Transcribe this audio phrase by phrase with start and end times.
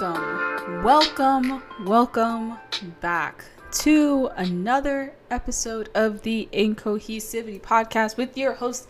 [0.00, 2.58] Welcome, welcome, welcome
[3.00, 3.46] back
[3.80, 8.86] to another episode of the Incohesivity Podcast with your host,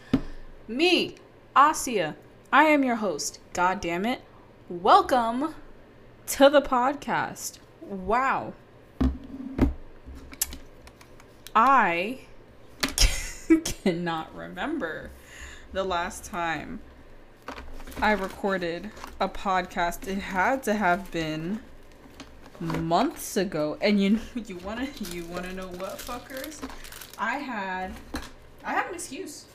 [0.67, 1.17] me,
[1.57, 2.15] Asia.
[2.53, 3.41] I am your host.
[3.55, 4.21] God damn it.
[4.69, 5.55] Welcome
[6.27, 7.59] to the podcast.
[7.81, 8.53] Wow.
[11.57, 12.19] I
[13.65, 15.11] cannot remember
[15.73, 16.81] the last time
[18.01, 20.07] I recorded a podcast.
[20.07, 21.59] It had to have been
[22.61, 23.77] months ago.
[23.81, 26.63] And you you wanna you wanna know what fuckers?
[27.19, 27.93] I had
[28.63, 29.47] I have an excuse.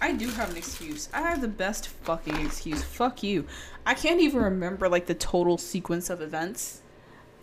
[0.00, 1.10] I do have an excuse.
[1.12, 2.82] I have the best fucking excuse.
[2.82, 3.46] Fuck you.
[3.84, 6.80] I can't even remember like the total sequence of events.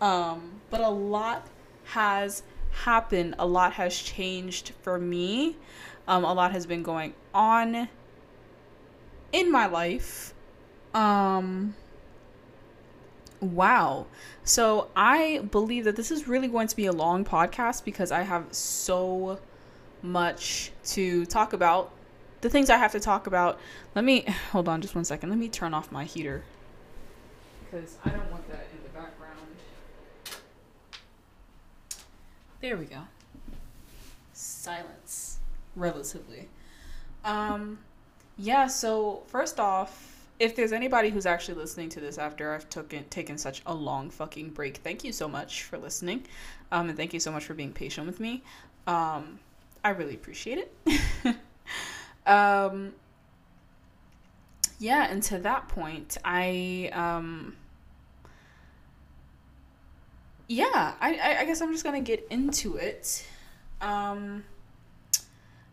[0.02, 1.47] Um, but a lot
[1.86, 2.41] has
[2.72, 3.36] happened.
[3.38, 5.58] A lot has changed for me.
[6.08, 7.88] Um, a lot has been going on
[9.31, 10.34] in my life
[10.94, 11.76] um
[13.40, 14.08] wow.
[14.44, 18.22] So I believe that this is really going to be a long podcast because I
[18.22, 19.40] have so
[20.02, 21.92] much to talk about.
[22.42, 23.59] The things I have to talk about.
[23.96, 25.30] Let me hold on just one second.
[25.30, 26.44] Let me turn off my heater
[27.70, 29.38] because I don't want that in the background.
[32.62, 33.02] There we go.
[34.34, 35.40] Silence
[35.76, 36.48] relatively.
[37.24, 37.80] Um
[38.38, 43.04] yeah, so first off, if there's anybody who's actually listening to this after I've taken
[43.06, 46.26] taken such a long fucking break, thank you so much for listening,
[46.72, 48.44] um, and thank you so much for being patient with me.
[48.88, 49.40] Um,
[49.84, 51.36] I really appreciate it.
[52.26, 52.94] um,
[54.80, 57.56] yeah, and to that point, I um,
[60.48, 63.26] yeah, I, I guess I'm just gonna get into it.
[63.81, 64.44] Um,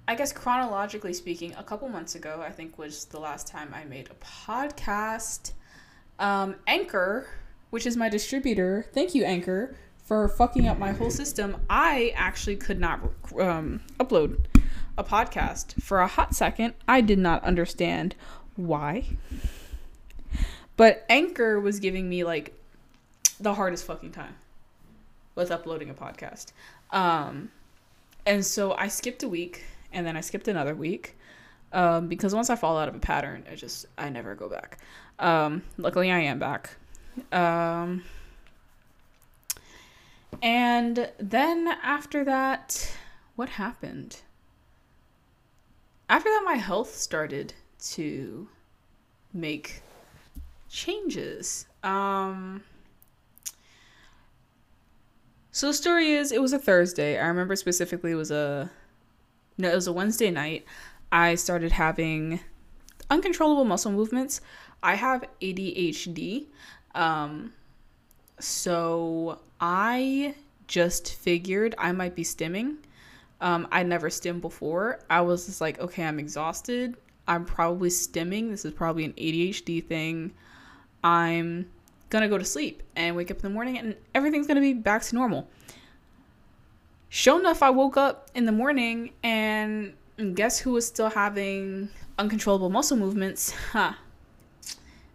[0.08, 3.84] I guess chronologically speaking, a couple months ago, I think was the last time I
[3.84, 5.52] made a podcast.
[6.20, 7.28] Um, Anchor,
[7.70, 9.74] which is my distributor, thank you, Anchor,
[10.04, 11.56] for fucking up my whole system.
[11.68, 13.00] I actually could not
[13.40, 14.44] um, upload
[14.96, 16.74] a podcast for a hot second.
[16.86, 18.14] I did not understand
[18.54, 19.06] why.
[20.76, 22.54] But Anchor was giving me like
[23.40, 24.36] the hardest fucking time
[25.34, 26.52] with uploading a podcast.
[26.92, 27.50] Um,
[28.24, 29.64] and so I skipped a week
[29.96, 31.16] and then I skipped another week
[31.72, 34.78] um, because once I fall out of a pattern, I just I never go back.
[35.18, 36.76] Um, luckily, I am back.
[37.32, 38.04] Um,
[40.42, 42.94] and then after that,
[43.36, 44.20] what happened?
[46.10, 47.54] After that, my health started
[47.92, 48.48] to
[49.32, 49.80] make
[50.68, 51.66] changes.
[51.82, 52.62] Um,
[55.52, 57.18] so the story is, it was a Thursday.
[57.18, 58.70] I remember specifically it was a
[59.58, 60.64] no, it was a Wednesday night.
[61.10, 62.40] I started having
[63.10, 64.40] uncontrollable muscle movements.
[64.82, 66.46] I have ADHD.
[66.94, 67.52] Um,
[68.38, 70.34] so I
[70.66, 72.76] just figured I might be stimming.
[73.40, 75.00] Um, I never stimmed before.
[75.10, 76.96] I was just like, okay, I'm exhausted.
[77.28, 78.50] I'm probably stimming.
[78.50, 80.32] This is probably an ADHD thing.
[81.04, 81.70] I'm
[82.08, 85.02] gonna go to sleep and wake up in the morning and everything's gonna be back
[85.02, 85.48] to normal.
[87.08, 89.94] Sure enough, I woke up in the morning and
[90.34, 93.52] guess who was still having uncontrollable muscle movements?
[93.72, 93.94] Huh.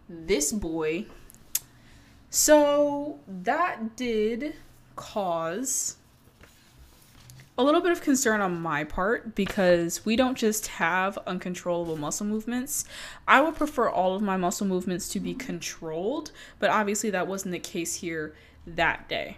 [0.08, 1.06] This boy.
[2.28, 4.54] So that did
[4.96, 5.96] cause
[7.58, 12.26] a little bit of concern on my part because we don't just have uncontrollable muscle
[12.26, 12.84] movements.
[13.28, 17.52] I would prefer all of my muscle movements to be controlled, but obviously that wasn't
[17.52, 18.34] the case here
[18.66, 19.36] that day.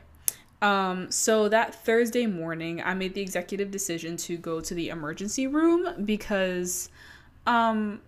[0.64, 5.47] Um, so that Thursday morning, I made the executive decision to go to the emergency
[5.47, 6.88] room because
[7.47, 8.00] um,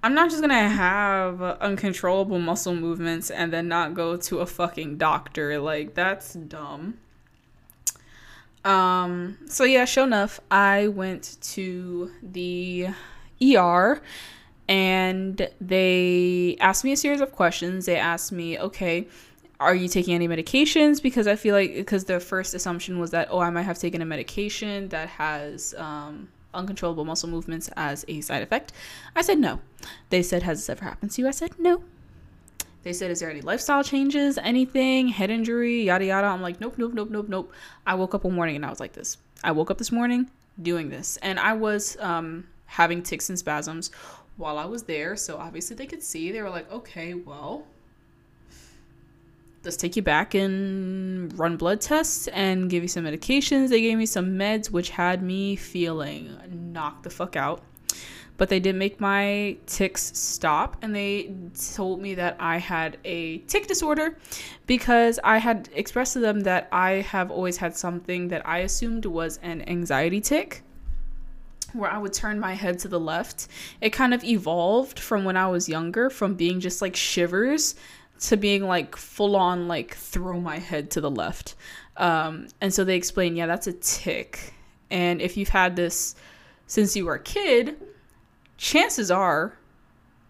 [0.00, 4.96] I'm not just gonna have uncontrollable muscle movements and then not go to a fucking
[4.96, 5.58] doctor.
[5.58, 6.98] Like, that's dumb.
[8.64, 12.90] Um, so yeah, sure enough, I went to the
[13.42, 14.00] ER
[14.68, 17.86] and they asked me a series of questions.
[17.86, 19.06] They asked me, okay,
[19.58, 21.02] are you taking any medications?
[21.02, 24.02] Because I feel like, because the first assumption was that, oh, I might have taken
[24.02, 28.72] a medication that has um, uncontrollable muscle movements as a side effect.
[29.14, 29.60] I said no.
[30.10, 31.28] They said, has this ever happened to you?
[31.28, 31.82] I said no.
[32.82, 36.28] They said, is there any lifestyle changes, anything, head injury, yada yada?
[36.28, 37.52] I'm like, nope, nope, nope, nope, nope.
[37.84, 39.16] I woke up one morning and I was like this.
[39.42, 40.30] I woke up this morning
[40.62, 43.90] doing this, and I was um, having tics and spasms
[44.36, 45.16] while I was there.
[45.16, 46.32] So obviously they could see.
[46.32, 47.66] They were like, okay, well,
[49.64, 53.68] let's take you back and run blood tests and give you some medications.
[53.70, 56.36] They gave me some meds, which had me feeling
[56.72, 57.62] knocked the fuck out.
[58.38, 61.32] but they did make my tics stop and they
[61.74, 64.18] told me that I had a tic disorder
[64.66, 69.06] because I had expressed to them that I have always had something that I assumed
[69.06, 70.62] was an anxiety tic
[71.76, 73.48] where I would turn my head to the left.
[73.80, 77.74] It kind of evolved from when I was younger from being just like shivers
[78.20, 81.54] to being like full on like throw my head to the left.
[81.96, 84.54] Um, and so they explain, yeah, that's a tic.
[84.90, 86.14] And if you've had this
[86.66, 87.76] since you were a kid,
[88.56, 89.58] chances are,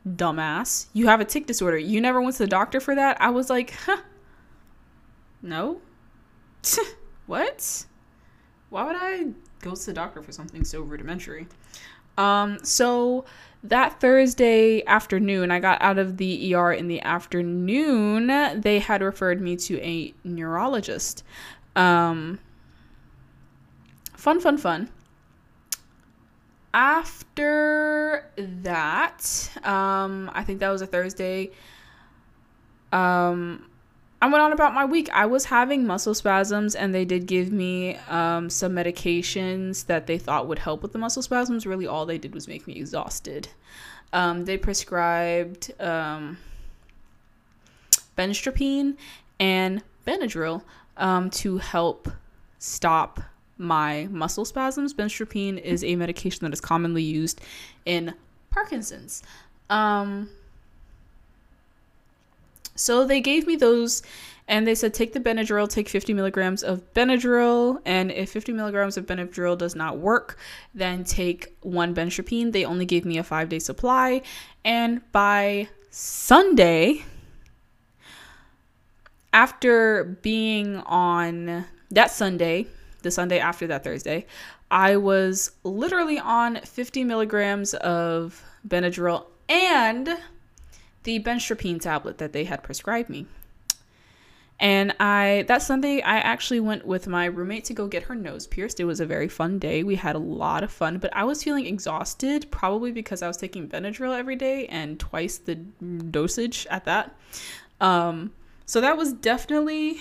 [0.06, 1.78] dumbass, you have a tic disorder.
[1.78, 3.20] You never went to the doctor for that?
[3.20, 3.99] I was like, huh,
[5.42, 5.81] no.
[7.26, 7.87] what?
[8.70, 9.26] Why would I
[9.66, 11.46] go to the doctor for something so rudimentary?
[12.18, 13.24] Um, so
[13.62, 18.60] that Thursday afternoon, I got out of the ER in the afternoon.
[18.60, 21.24] They had referred me to a neurologist.
[21.74, 22.38] Um,
[24.14, 24.90] fun, fun, fun.
[26.72, 31.50] After that, um, I think that was a Thursday.
[32.92, 33.65] Um,
[34.20, 35.10] I went on about my week.
[35.12, 40.16] I was having muscle spasms, and they did give me um, some medications that they
[40.16, 41.66] thought would help with the muscle spasms.
[41.66, 43.48] Really, all they did was make me exhausted.
[44.12, 46.38] Um, they prescribed um,
[48.16, 48.96] benztropine
[49.38, 50.62] and Benadryl
[50.96, 52.08] um, to help
[52.58, 53.20] stop
[53.58, 54.94] my muscle spasms.
[54.94, 57.40] Benztropine is a medication that is commonly used
[57.84, 58.14] in
[58.50, 59.22] Parkinson's.
[59.68, 60.30] Um,
[62.76, 64.02] so they gave me those
[64.49, 68.96] and they said take the Benadryl, take 50 milligrams of Benadryl, and if 50 milligrams
[68.96, 70.38] of Benadryl does not work,
[70.75, 72.52] then take one Benztropine.
[72.52, 74.23] They only gave me a five day supply,
[74.64, 77.05] and by Sunday,
[79.32, 82.67] after being on that Sunday,
[83.02, 84.26] the Sunday after that Thursday,
[84.70, 90.19] I was literally on 50 milligrams of Benadryl and
[91.06, 93.26] the benztropine tablet that they had prescribed me.
[94.58, 98.47] And I that Sunday I actually went with my roommate to go get her nose
[98.47, 98.81] pierced.
[98.81, 99.82] It was a very fun day.
[99.82, 103.37] We had a lot of fun, but I was feeling exhausted probably because I was
[103.37, 107.14] taking Benadryl every day and twice the dosage at that.
[107.81, 108.32] Um
[108.64, 109.99] so that was definitely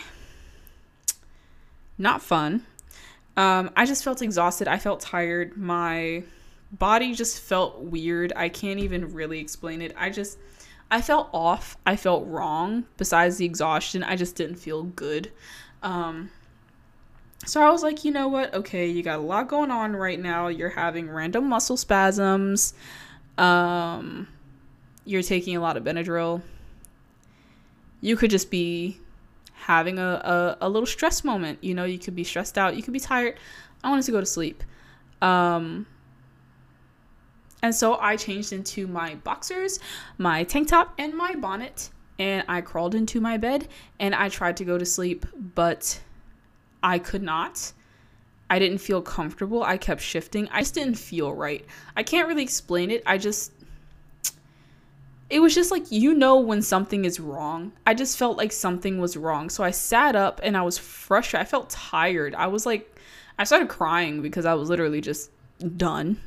[1.98, 2.66] not fun.
[3.38, 4.68] Um I just felt exhausted.
[4.68, 5.56] I felt tired.
[5.56, 6.24] My
[6.72, 8.34] body just felt weird.
[8.36, 9.94] I can't even really explain it.
[9.98, 10.40] I just
[10.96, 11.76] I felt off.
[11.86, 12.86] I felt wrong.
[12.96, 15.30] Besides the exhaustion, I just didn't feel good.
[15.84, 16.32] Um,
[17.46, 18.54] so I was like, you know what?
[18.54, 20.48] Okay, you got a lot going on right now.
[20.48, 22.76] You're having random muscle spasms.
[23.38, 24.30] Um,
[25.04, 26.42] you're taking a lot of Benadryl.
[28.00, 28.98] You could just be
[29.52, 31.62] having a, a, a little stress moment.
[31.62, 32.78] You know, you could be stressed out.
[32.78, 33.36] You could be tired.
[33.84, 34.64] I wanted to go to sleep.
[35.22, 35.88] Um,
[37.66, 39.80] and so I changed into my boxers,
[40.20, 41.90] my tank top, and my bonnet.
[42.20, 43.68] And I crawled into my bed
[44.00, 46.00] and I tried to go to sleep, but
[46.84, 47.74] I could not.
[48.52, 49.64] I didn't feel comfortable.
[49.64, 50.48] I kept shifting.
[50.52, 51.66] I just didn't feel right.
[51.98, 53.02] I can't really explain it.
[53.04, 53.52] I just.
[55.32, 57.72] It was just like, you know, when something is wrong.
[57.88, 59.50] I just felt like something was wrong.
[59.50, 61.48] So I sat up and I was frustrated.
[61.48, 62.36] I felt tired.
[62.36, 62.96] I was like,
[63.40, 65.32] I started crying because I was literally just
[65.78, 66.22] done.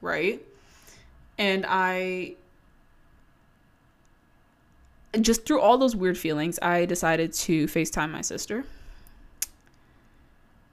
[0.00, 0.40] Right?
[1.38, 2.36] And I
[5.20, 8.64] just through all those weird feelings, I decided to FaceTime my sister.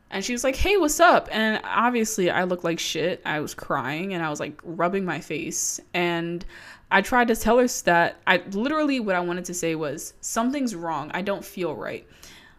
[0.10, 3.22] And she was like, "Hey, what's up?" And obviously, I looked like shit.
[3.26, 5.80] I was crying and I was like rubbing my face.
[5.94, 6.46] And
[6.92, 10.76] I tried to tell her that I literally what I wanted to say was something's
[10.76, 11.10] wrong.
[11.14, 12.06] I don't feel right.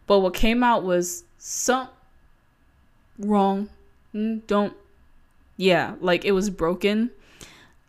[0.06, 1.88] But what came out was some
[3.18, 3.68] wrong.
[4.12, 4.74] Mm, don't.
[5.56, 7.10] Yeah, like it was broken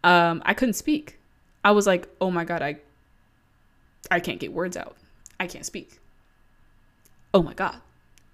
[0.06, 1.20] um, I couldn't speak.
[1.64, 2.78] I was like, oh my god, I
[4.12, 4.96] I can't get words out.
[5.40, 6.00] I can't speak.
[7.34, 7.78] Oh my god.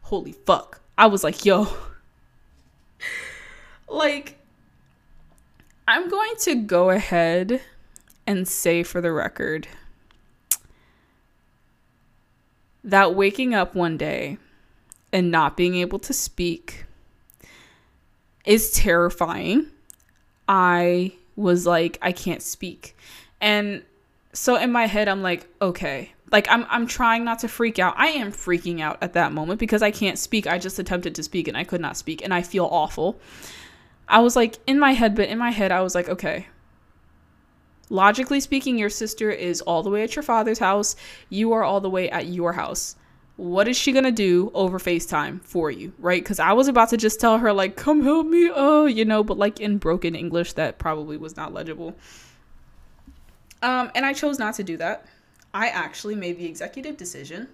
[0.01, 0.81] Holy fuck.
[0.97, 1.67] I was like, yo.
[3.89, 4.37] like
[5.87, 7.61] I'm going to go ahead
[8.27, 9.69] and say for the record
[12.83, 14.37] that waking up one day
[15.13, 16.85] and not being able to speak
[18.45, 19.67] is terrifying.
[20.49, 22.95] I was like I can't speak.
[23.39, 23.83] And
[24.33, 26.13] so in my head I'm like, okay.
[26.31, 27.93] Like I'm I'm trying not to freak out.
[27.97, 30.47] I am freaking out at that moment because I can't speak.
[30.47, 33.19] I just attempted to speak and I could not speak and I feel awful.
[34.07, 36.47] I was like in my head, but in my head I was like, okay.
[37.89, 40.95] Logically speaking, your sister is all the way at your father's house.
[41.29, 42.95] You are all the way at your house.
[43.41, 46.21] What is she gonna do over FaceTime for you, right?
[46.23, 49.23] Because I was about to just tell her, like, come help me, oh, you know,
[49.23, 51.95] but like in broken English that probably was not legible.
[53.63, 55.07] Um, and I chose not to do that.
[55.55, 57.47] I actually made the executive decision,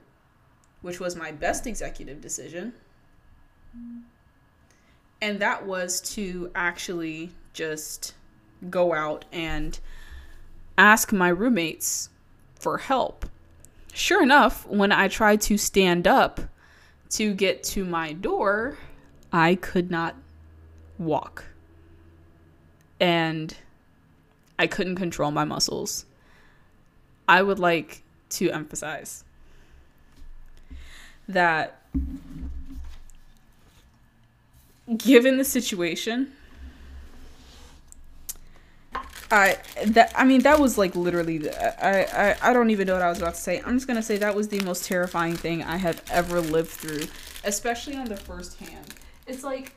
[0.82, 2.74] which was my best executive decision.
[5.22, 8.14] And that was to actually just
[8.70, 9.80] go out and
[10.78, 12.10] ask my roommates
[12.60, 13.26] for help
[13.98, 16.40] Sure enough, when I tried to stand up
[17.10, 18.78] to get to my door,
[19.34, 20.16] I could not
[21.00, 21.46] walk.
[23.00, 23.58] And
[24.60, 26.06] I couldn't control my muscles.
[27.28, 29.24] I would like to emphasize
[31.28, 31.82] that
[34.96, 36.34] given the situation,
[39.30, 43.02] I that I mean that was like literally I, I I don't even know what
[43.02, 43.62] I was about to say.
[43.66, 47.08] I'm just gonna say that was the most terrifying thing I have ever lived through,
[47.44, 48.94] especially on the first hand.
[49.26, 49.74] It's like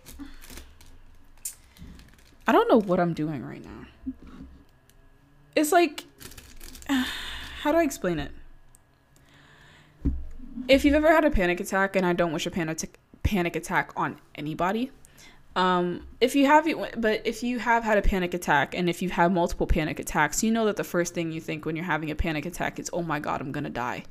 [2.47, 4.14] I don't know what I'm doing right now.
[5.57, 6.04] It's like
[6.88, 8.30] how do I explain it?
[10.69, 13.92] If you've ever had a panic attack, and I don't wish a panic panic attack
[13.97, 14.92] on anybody,
[15.57, 16.66] um, if you have,
[16.97, 20.45] but if you have had a panic attack and if you've had multiple panic attacks,
[20.45, 22.88] you know that the first thing you think when you're having a panic attack is,
[22.92, 24.04] oh my God, I'm gonna die.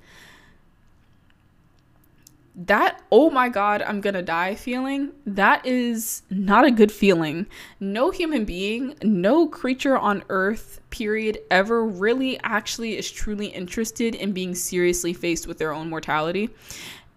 [2.56, 7.46] That, oh my God, I'm gonna die feeling, that is not a good feeling.
[7.80, 14.34] No human being, no creature on earth, period, ever really actually is truly interested in
[14.34, 16.50] being seriously faced with their own mortality.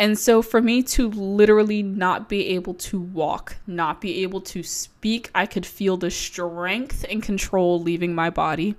[0.02, 4.64] And so for me to literally not be able to walk, not be able to
[4.64, 8.74] speak, I could feel the strength and control leaving my body.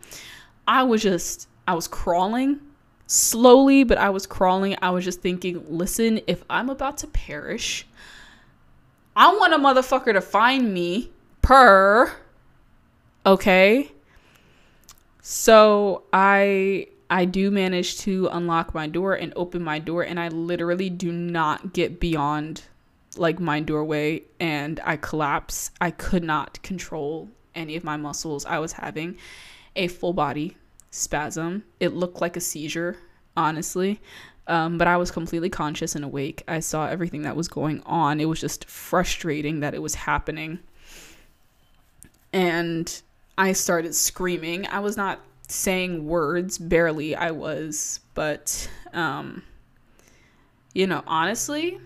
[0.67, 2.59] I was just, I was crawling
[3.07, 4.75] slowly, but I was crawling.
[4.81, 7.87] I was just thinking, listen, if I'm about to perish,
[9.15, 11.09] I want a motherfucker to find me
[11.41, 12.11] per.
[13.25, 13.93] Okay.
[15.21, 20.29] So I I do manage to unlock my door and open my door, and I
[20.29, 22.63] literally do not get beyond
[23.17, 25.71] like my doorway and I collapse.
[25.79, 28.45] I could not control any of my muscles.
[28.45, 29.17] I was having
[29.75, 30.57] a full body
[30.91, 31.63] spasm.
[31.79, 32.97] It looked like a seizure,
[33.37, 34.01] honestly.
[34.47, 36.43] Um, but I was completely conscious and awake.
[36.47, 38.19] I saw everything that was going on.
[38.19, 40.59] It was just frustrating that it was happening.
[42.33, 43.01] And
[43.37, 44.67] I started screaming.
[44.67, 45.21] I was not
[45.53, 49.43] saying words barely i was but um
[50.73, 51.79] you know honestly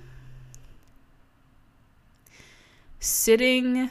[3.00, 3.90] sitting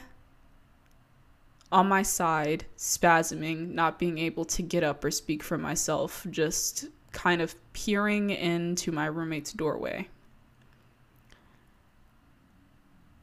[1.71, 6.87] on my side spasming not being able to get up or speak for myself just
[7.17, 10.07] kind of peering into my roommate's doorway.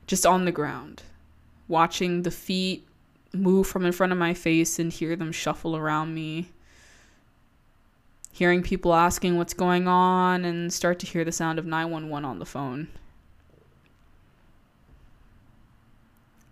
[0.06, 1.02] Just on the ground
[1.68, 2.86] watching the feet
[3.34, 6.48] move from in front of my face and hear them shuffle around me.
[8.32, 12.38] Hearing people asking what's going on and start to hear the sound of 911 on
[12.38, 12.88] the phone.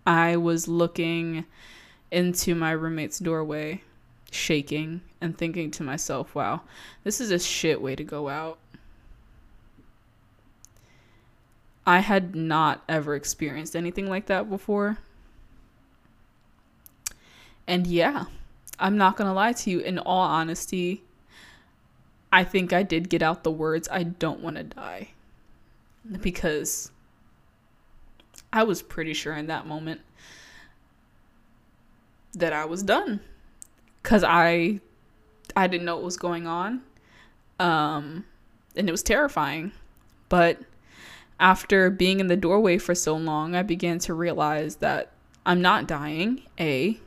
[0.05, 1.45] I was looking
[2.11, 3.81] into my roommate's doorway,
[4.31, 6.61] shaking and thinking to myself, wow,
[7.03, 8.59] this is a shit way to go out.
[11.85, 14.99] I had not ever experienced anything like that before.
[17.67, 18.25] And yeah,
[18.79, 19.79] I'm not going to lie to you.
[19.79, 21.03] In all honesty,
[22.31, 25.09] I think I did get out the words, I don't want to die.
[26.21, 26.91] Because
[28.51, 30.01] I was pretty sure in that moment
[32.33, 33.19] that I was done.
[34.01, 34.81] Cuz I
[35.55, 36.81] I didn't know what was going on.
[37.59, 38.25] Um
[38.75, 39.71] and it was terrifying.
[40.29, 40.59] But
[41.39, 45.11] after being in the doorway for so long, I began to realize that
[45.45, 46.43] I'm not dying.
[46.59, 46.99] A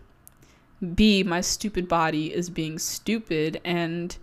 [0.94, 3.60] B, my stupid body is being stupid.
[3.64, 4.16] And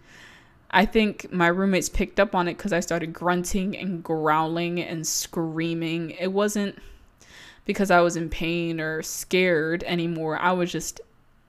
[0.71, 5.05] I think my roommates picked up on it because I started grunting and growling and
[5.05, 6.11] screaming.
[6.11, 6.77] It wasn't
[7.65, 10.37] because I was in pain or scared anymore.
[10.37, 11.01] I was just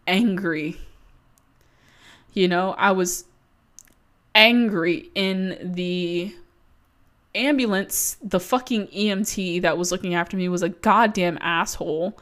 [0.06, 0.78] angry.
[2.32, 3.24] You know, I was
[4.34, 6.34] angry in the
[7.34, 8.16] ambulance.
[8.22, 12.18] The fucking EMT that was looking after me was a goddamn asshole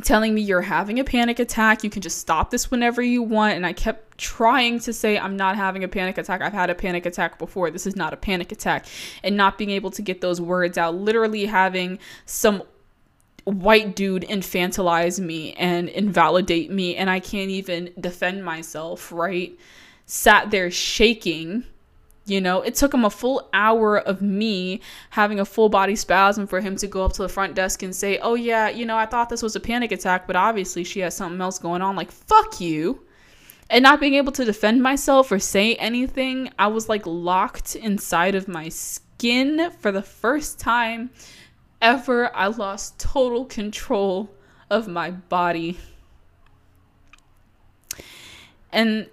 [0.00, 1.84] telling me you're having a panic attack.
[1.84, 3.56] You can just stop this whenever you want.
[3.56, 6.40] And I kept trying to say, I'm not having a panic attack.
[6.40, 7.70] I've had a panic attack before.
[7.70, 8.86] This is not a panic attack.
[9.22, 12.62] And not being able to get those words out, literally having some
[13.44, 16.96] white dude infantilize me and invalidate me.
[16.96, 19.52] And I can't even defend myself, right?
[20.06, 21.64] Sat there shaking
[22.24, 26.46] You know, it took him a full hour of me having a full body spasm
[26.46, 28.96] for him to go up to the front desk and say, Oh, yeah, you know,
[28.96, 31.96] I thought this was a panic attack, but obviously she has something else going on.
[31.96, 33.04] Like, fuck you.
[33.68, 38.34] And not being able to defend myself or say anything, I was like locked inside
[38.34, 41.10] of my skin for the first time
[41.80, 42.34] ever.
[42.36, 44.30] I lost total control
[44.70, 45.78] of my body.
[48.70, 49.08] And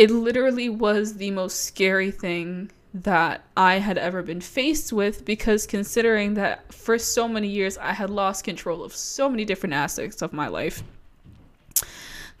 [0.00, 5.66] it literally was the most scary thing that I had ever been faced with because
[5.66, 10.22] considering that for so many years I had lost control of so many different aspects
[10.22, 10.82] of my life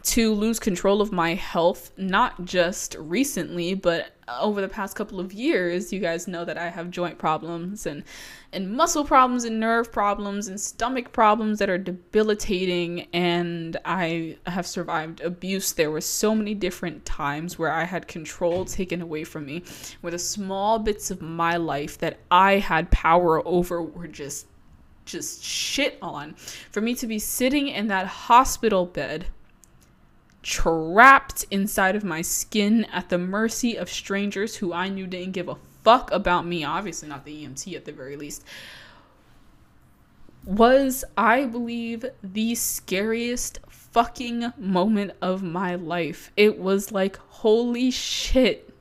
[0.02, 5.32] to lose control of my health, not just recently, but over the past couple of
[5.32, 5.92] years.
[5.92, 8.04] You guys know that I have joint problems and
[8.52, 14.66] and muscle problems and nerve problems and stomach problems that are debilitating and I have
[14.66, 15.72] survived abuse.
[15.72, 19.62] There were so many different times where I had control taken away from me,
[20.00, 24.46] where the small bits of my life that I had power over were just
[25.04, 26.34] just shit on.
[26.70, 29.26] For me to be sitting in that hospital bed
[30.42, 35.48] trapped inside of my skin at the mercy of strangers who I knew didn't give
[35.48, 38.44] a fuck about me, obviously not the EMT at the very least,
[40.44, 46.30] was, I believe, the scariest fucking moment of my life.
[46.36, 48.72] It was like, holy shit.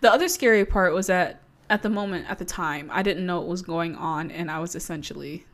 [0.00, 3.38] The other scary part was that at the moment, at the time, I didn't know
[3.38, 5.46] what was going on and I was essentially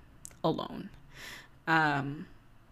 [0.43, 0.91] alone.
[1.67, 2.27] Um,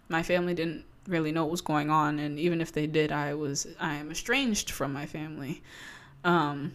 [0.08, 3.32] my family didn't really know what was going on and even if they did i
[3.32, 5.62] was i am estranged from my family.
[6.24, 6.74] Um,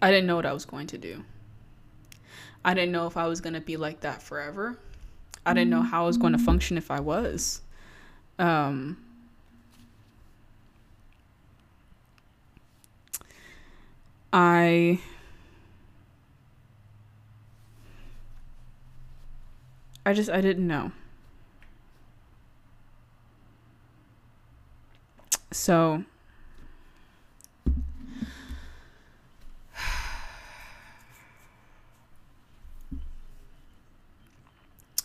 [0.00, 1.24] i didn't know what i was going to do.
[2.64, 4.78] I didn't know if i was going to be like that forever.
[5.44, 7.60] I didn't know how i was going to function if i was.
[8.38, 8.96] Um,
[14.32, 14.98] i
[20.04, 20.92] I just I didn't know.
[25.52, 26.04] So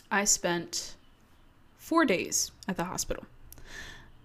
[0.09, 0.95] I spent
[1.77, 3.25] four days at the hospital.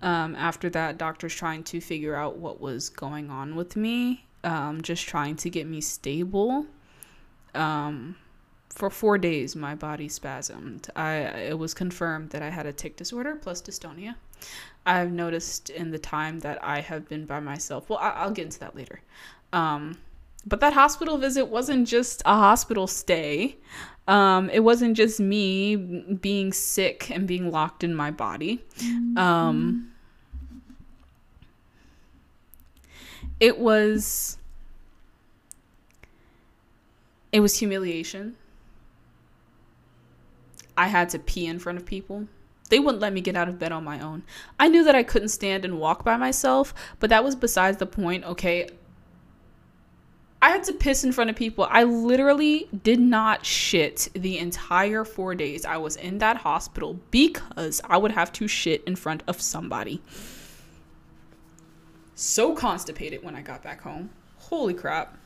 [0.01, 4.81] Um, after that, doctors trying to figure out what was going on with me, um,
[4.83, 6.67] just trying to get me stable.
[7.55, 8.17] Um,
[8.75, 10.89] for four days my body spasmed.
[10.97, 11.15] I
[11.51, 14.17] it was confirmed that I had a tic disorder plus dystonia.
[14.85, 17.89] I've noticed in the time that I have been by myself.
[17.89, 19.01] Well, I, will get into that later.
[19.53, 19.99] Um,
[20.45, 23.59] but that hospital visit wasn't just a hospital stay.
[24.09, 28.65] Um, it wasn't just me being sick and being locked in my body.
[29.17, 29.93] Um,
[33.39, 34.39] it was
[37.31, 38.37] it was humiliation
[40.77, 42.27] I had to pee in front of people.
[42.71, 44.23] They wouldn't let me get out of bed on my own.
[44.59, 47.87] I knew that I couldn't stand and walk by myself, but that was besides the
[47.87, 48.25] point.
[48.25, 48.69] Okay.
[50.41, 51.69] I had to piss in front of people.
[51.71, 57.81] I literally did not shit the entire four days I was in that hospital because
[57.85, 60.03] I would have to shit in front of somebody.
[62.15, 64.11] So constipated when I got back home.
[64.39, 65.17] Holy crap.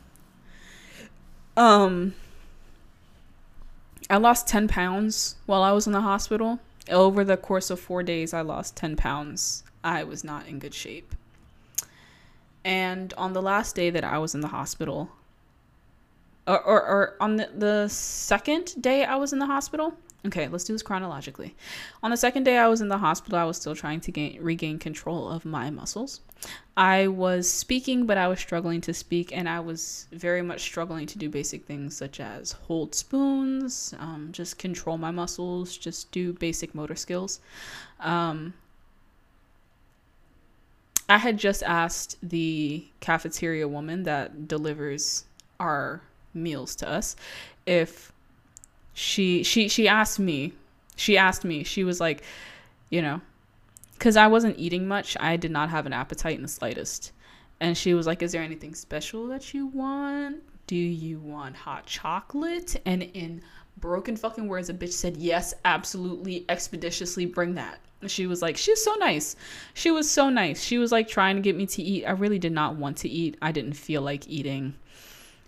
[1.56, 2.14] Um,
[4.08, 6.60] I lost 10 pounds while I was in the hospital.
[6.88, 9.64] Over the course of four days, I lost 10 pounds.
[9.82, 11.14] I was not in good shape.
[12.64, 15.10] And on the last day that I was in the hospital,
[16.46, 20.64] or, or, or on the, the second day I was in the hospital, Okay, let's
[20.64, 21.54] do this chronologically.
[22.02, 24.42] On the second day I was in the hospital, I was still trying to gain,
[24.42, 26.20] regain control of my muscles.
[26.76, 31.06] I was speaking, but I was struggling to speak, and I was very much struggling
[31.06, 36.32] to do basic things such as hold spoons, um, just control my muscles, just do
[36.32, 37.40] basic motor skills.
[38.00, 38.54] Um,
[41.08, 45.24] I had just asked the cafeteria woman that delivers
[45.60, 46.02] our
[46.34, 47.16] meals to us
[47.64, 48.12] if
[48.98, 50.54] she she she asked me
[50.96, 52.22] she asked me she was like
[52.88, 53.20] you know
[53.92, 57.12] because i wasn't eating much i did not have an appetite in the slightest.
[57.60, 60.42] And she was like is there anything special that you want?
[60.66, 62.80] Do you want hot chocolate?
[62.86, 63.42] And in
[63.76, 67.78] broken fucking words a bitch said yes absolutely expeditiously bring that.
[68.00, 69.36] And she was like she was so nice.
[69.74, 70.62] She was so nice.
[70.62, 72.06] She was like trying to get me to eat.
[72.06, 73.36] I really did not want to eat.
[73.42, 74.74] I didn't feel like eating.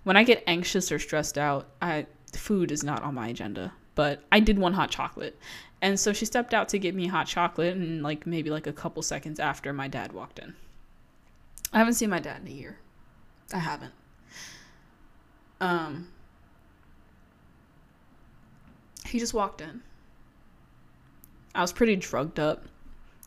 [0.05, 4.23] When i get anxious or stressed out i food is not on my agenda, but
[4.31, 5.39] I did want hot chocolate.
[5.81, 8.73] And so she stepped out to get me hot chocolate, and like maybe like a
[8.73, 10.55] couple seconds after, my dad walked in.
[11.73, 12.79] I haven't seen my dad in a year.
[13.53, 13.93] I haven't.
[15.61, 16.09] Um,
[19.07, 19.83] he just walked in.
[21.55, 22.65] I was pretty drugged up.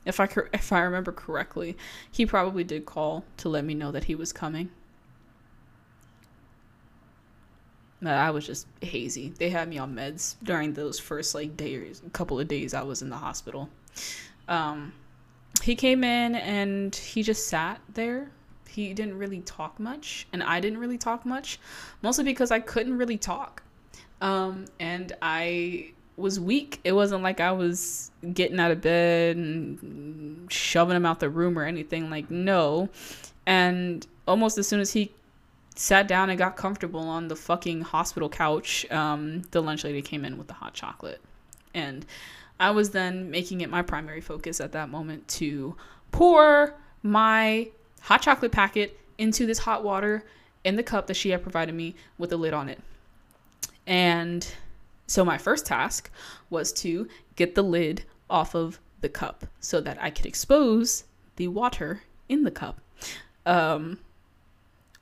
[0.05, 1.77] If I if I remember correctly,
[2.11, 4.69] he probably did call to let me know that he was coming.
[7.90, 9.33] But I was just hazy.
[9.37, 13.01] They had me on meds during those first like days, couple of days I was
[13.01, 13.69] in the hospital.
[14.47, 14.93] Um,
[15.61, 18.31] he came in and he just sat there.
[18.67, 21.59] He didn't really talk much, and I didn't really talk much,
[22.01, 23.63] mostly because I couldn't really talk.
[24.21, 26.79] Um, and I was weak.
[26.83, 31.59] It wasn't like I was getting out of bed and shoving him out the room
[31.59, 32.09] or anything.
[32.09, 32.89] Like, no.
[33.45, 35.11] And almost as soon as he
[35.75, 40.25] sat down and got comfortable on the fucking hospital couch, um, the lunch lady came
[40.25, 41.21] in with the hot chocolate.
[41.73, 42.05] And
[42.59, 45.75] I was then making it my primary focus at that moment to
[46.11, 47.69] pour my
[48.01, 50.23] hot chocolate packet into this hot water
[50.63, 52.79] in the cup that she had provided me with a lid on it.
[53.87, 54.47] And
[55.07, 56.11] so my first task
[56.49, 61.05] was to get the lid off of the cup so that I could expose
[61.37, 62.79] the water in the cup.
[63.45, 63.99] Um,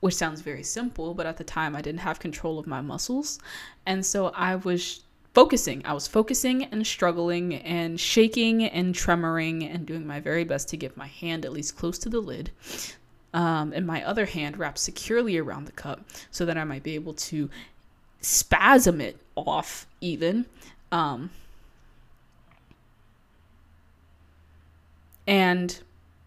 [0.00, 3.38] which sounds very simple, but at the time I didn't have control of my muscles.
[3.86, 5.00] And so I was
[5.34, 5.82] focusing.
[5.84, 10.76] I was focusing and struggling and shaking and tremoring and doing my very best to
[10.76, 12.50] get my hand at least close to the lid.
[13.32, 16.96] Um, and my other hand wrapped securely around the cup so that I might be
[16.96, 17.48] able to
[18.20, 20.46] spasm it off, even.
[20.90, 21.30] Um,
[25.26, 25.78] and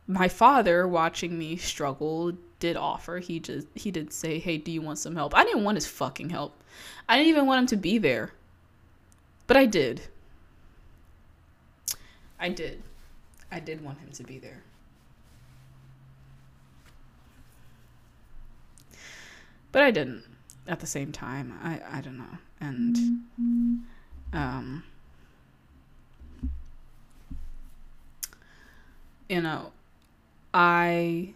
[0.07, 2.33] my father, watching me struggle,
[2.63, 3.19] did offer.
[3.19, 5.85] He just he did say, "Hey, do you want some help?" I didn't want his
[5.85, 6.63] fucking help.
[7.09, 8.31] I didn't even want him to be there.
[9.47, 10.03] But I did.
[12.39, 12.81] I did.
[13.51, 14.63] I did want him to be there.
[19.73, 20.23] But I didn't
[20.65, 21.59] at the same time.
[21.61, 22.37] I I don't know.
[22.61, 22.97] And
[24.31, 24.83] um
[29.27, 29.73] you know,
[30.53, 31.33] I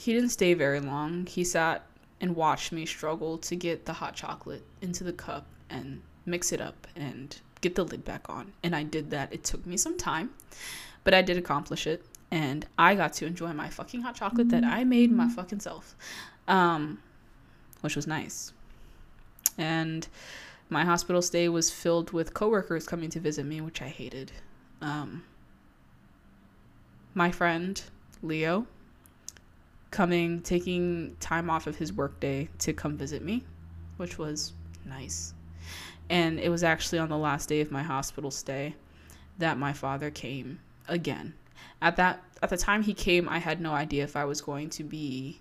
[0.00, 1.26] he didn't stay very long.
[1.26, 1.84] He sat
[2.22, 6.60] and watched me struggle to get the hot chocolate into the cup and mix it
[6.60, 8.52] up and get the lid back on.
[8.62, 9.30] And I did that.
[9.30, 10.30] It took me some time,
[11.04, 12.02] but I did accomplish it.
[12.30, 15.94] And I got to enjoy my fucking hot chocolate that I made my fucking self,
[16.48, 17.02] um,
[17.82, 18.52] which was nice.
[19.58, 20.08] And
[20.70, 24.32] my hospital stay was filled with coworkers coming to visit me, which I hated.
[24.80, 25.24] Um,
[27.12, 27.82] my friend
[28.22, 28.66] Leo,
[29.90, 33.44] coming, taking time off of his workday to come visit me,
[33.96, 34.52] which was
[34.84, 35.34] nice.
[36.08, 38.74] And it was actually on the last day of my hospital stay
[39.38, 41.34] that my father came again.
[41.82, 44.70] At that at the time he came, I had no idea if I was going
[44.70, 45.40] to be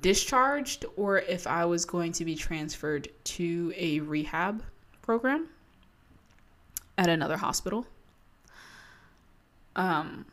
[0.00, 4.62] discharged or if I was going to be transferred to a rehab
[5.02, 5.48] program
[6.98, 7.86] at another hospital.
[9.76, 10.26] Um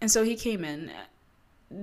[0.00, 0.90] And so he came in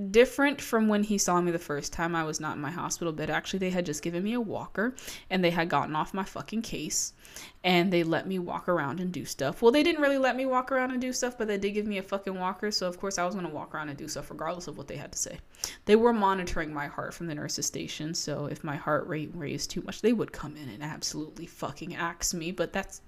[0.10, 3.13] different from when he saw me the first time I was not in my hospital
[3.13, 3.30] bed.
[3.30, 4.95] Actually, they had just given me a walker
[5.30, 7.13] and they had gotten off my fucking case
[7.63, 9.62] and they let me walk around and do stuff.
[9.62, 11.86] Well, they didn't really let me walk around and do stuff, but they did give
[11.86, 12.71] me a fucking walker.
[12.71, 14.88] So, of course, I was going to walk around and do stuff regardless of what
[14.88, 15.38] they had to say.
[15.86, 18.15] They were monitoring my heart from the nurse's station.
[18.15, 21.95] So, if my heart rate raised too much, they would come in and absolutely fucking
[21.95, 22.51] axe me.
[22.51, 23.01] But that's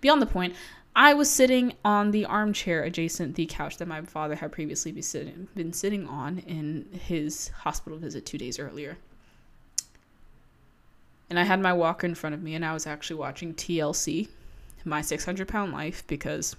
[0.00, 0.54] beyond the point.
[0.96, 5.02] I was sitting on the armchair adjacent the couch that my father had previously been
[5.02, 8.98] sitting, been sitting on in his hospital visit two days earlier.
[11.30, 14.28] And I had my walker in front of me, and I was actually watching TLC,
[14.84, 16.56] My 600 Pound Life, because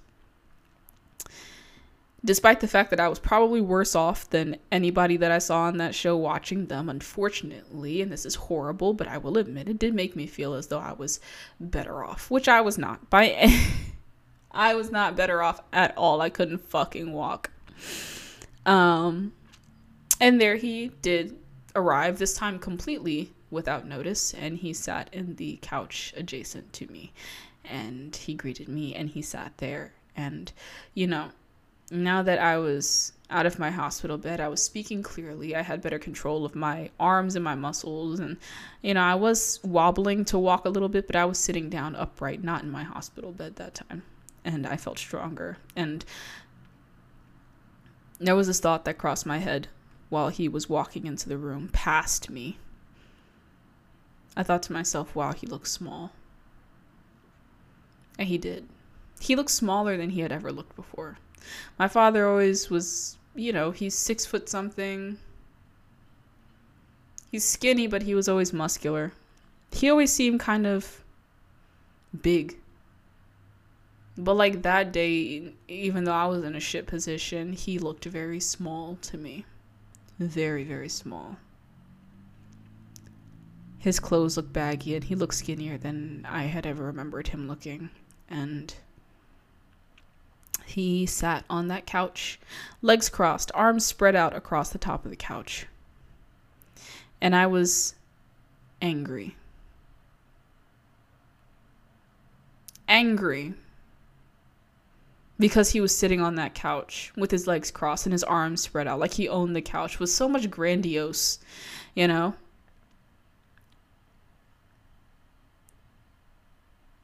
[2.24, 5.78] despite the fact that I was probably worse off than anybody that I saw on
[5.78, 9.94] that show watching them, unfortunately, and this is horrible, but I will admit it did
[9.94, 11.20] make me feel as though I was
[11.60, 13.52] better off, which I was not by
[14.52, 16.22] I was not better off at all.
[16.22, 17.52] I couldn't fucking walk.
[18.66, 19.34] Um,
[20.20, 21.38] and there he did
[21.76, 27.14] arrive, this time completely without notice, and he sat in the couch adjacent to me.
[27.64, 29.94] And he greeted me and he sat there.
[30.16, 30.52] And,
[30.94, 31.30] you know,
[31.92, 35.56] now that I was out of my hospital bed, I was speaking clearly.
[35.56, 38.20] I had better control of my arms and my muscles.
[38.20, 38.38] And,
[38.82, 41.96] you know, I was wobbling to walk a little bit, but I was sitting down
[41.96, 44.04] upright, not in my hospital bed that time
[44.44, 45.58] and I felt stronger.
[45.76, 46.04] And
[48.20, 49.68] there was this thought that crossed my head
[50.10, 52.58] while he was walking into the room past me.
[54.36, 56.12] I thought to myself, wow, he looks small.
[58.18, 58.68] And he did.
[59.20, 61.18] He looked smaller than he had ever looked before.
[61.78, 65.18] My father always was, you know, he's six foot something.
[67.32, 69.14] He's skinny, but he was always muscular.
[69.72, 71.04] He always seemed kind of
[72.22, 72.58] big.
[74.18, 78.40] But like that day, even though I was in a shit position, he looked very
[78.40, 79.46] small to me.
[80.20, 81.38] Very, very small.
[83.78, 87.92] His clothes looked baggy and he looked skinnier than I had ever remembered him looking.
[88.30, 88.76] And
[90.70, 92.40] he sat on that couch,
[92.82, 95.66] legs crossed, arms spread out across the top of the couch.
[97.22, 97.96] And I was
[98.82, 99.36] angry.
[102.88, 103.54] Angry
[105.40, 108.88] because he was sitting on that couch with his legs crossed and his arms spread
[108.88, 111.40] out like he owned the couch was so much grandiose,
[111.96, 112.36] you know?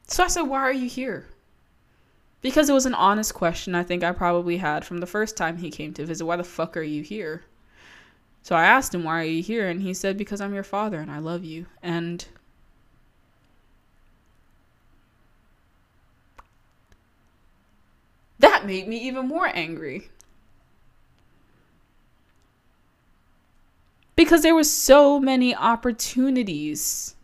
[0.06, 1.26] So I said, Why are you here?
[2.42, 5.56] Because it was an honest question I think I probably had from the first time
[5.56, 6.24] he came to visit.
[6.24, 7.44] Why the fuck are you here?
[8.42, 9.68] So I asked him, Why are you here?
[9.68, 11.66] And he said, Because I'm your father and I love you.
[11.82, 12.24] And
[18.38, 20.10] that made me even more angry.
[24.14, 27.16] Because there were so many opportunities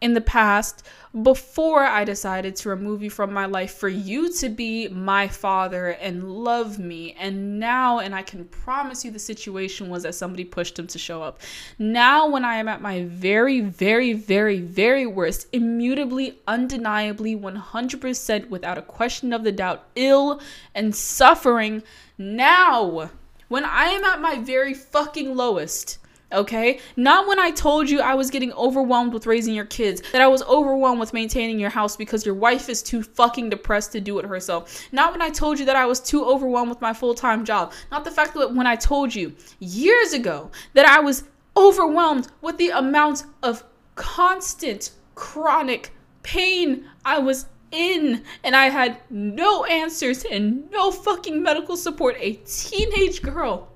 [0.00, 0.86] in the past
[1.22, 5.88] before I decided to remove you from my life for you to be my father
[5.88, 7.16] and love me.
[7.18, 10.98] And now, and I can promise you the situation was that somebody pushed him to
[10.98, 11.40] show up.
[11.78, 18.78] Now, when I am at my very, very, very, very worst, immutably, undeniably, 100% without
[18.78, 20.40] a question of the doubt, ill
[20.74, 21.82] and suffering,
[22.16, 23.10] now,
[23.48, 25.98] when I am at my very fucking lowest,
[26.30, 26.80] Okay?
[26.96, 30.28] Not when I told you I was getting overwhelmed with raising your kids, that I
[30.28, 34.18] was overwhelmed with maintaining your house because your wife is too fucking depressed to do
[34.18, 34.86] it herself.
[34.92, 37.72] Not when I told you that I was too overwhelmed with my full time job.
[37.90, 41.24] Not the fact that when I told you years ago that I was
[41.56, 43.64] overwhelmed with the amount of
[43.94, 51.76] constant, chronic pain I was in and I had no answers and no fucking medical
[51.76, 52.16] support.
[52.18, 53.68] A teenage girl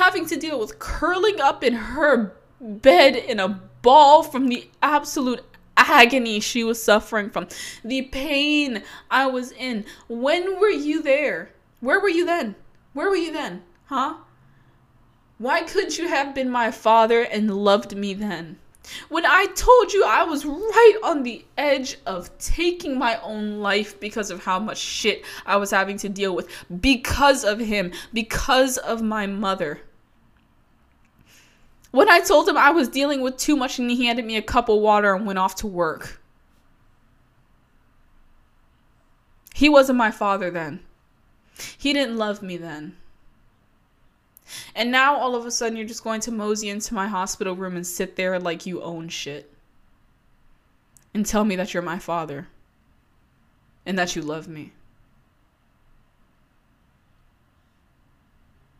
[0.00, 5.44] having to deal with curling up in her bed in a ball from the absolute
[5.76, 7.46] agony she was suffering from,
[7.84, 9.84] the pain I was in.
[10.08, 11.50] When were you there?
[11.80, 12.54] Where were you then?
[12.92, 13.62] Where were you then?
[13.86, 14.16] Huh?
[15.38, 18.58] Why couldn't you have been my father and loved me then?
[19.08, 24.00] When I told you I was right on the edge of taking my own life
[24.00, 26.48] because of how much shit I was having to deal with,
[26.80, 29.80] because of him, because of my mother.
[31.90, 34.42] When I told him I was dealing with too much and he handed me a
[34.42, 36.20] cup of water and went off to work.
[39.54, 40.80] He wasn't my father then.
[41.76, 42.96] He didn't love me then.
[44.74, 47.76] And now all of a sudden you're just going to mosey into my hospital room
[47.76, 49.52] and sit there like you own shit.
[51.12, 52.48] And tell me that you're my father.
[53.84, 54.72] And that you love me.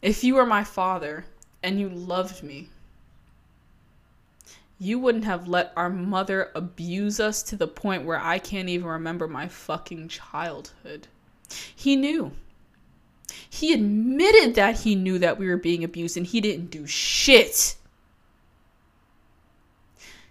[0.00, 1.26] If you were my father
[1.62, 2.70] and you loved me,
[4.82, 8.86] you wouldn't have let our mother abuse us to the point where I can't even
[8.86, 11.06] remember my fucking childhood.
[11.76, 12.32] He knew.
[13.48, 17.76] He admitted that he knew that we were being abused and he didn't do shit.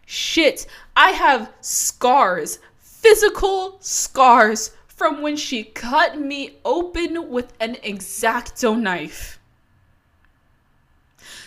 [0.08, 0.66] Shit.
[0.96, 9.39] I have scars, physical scars from when she cut me open with an X-Acto knife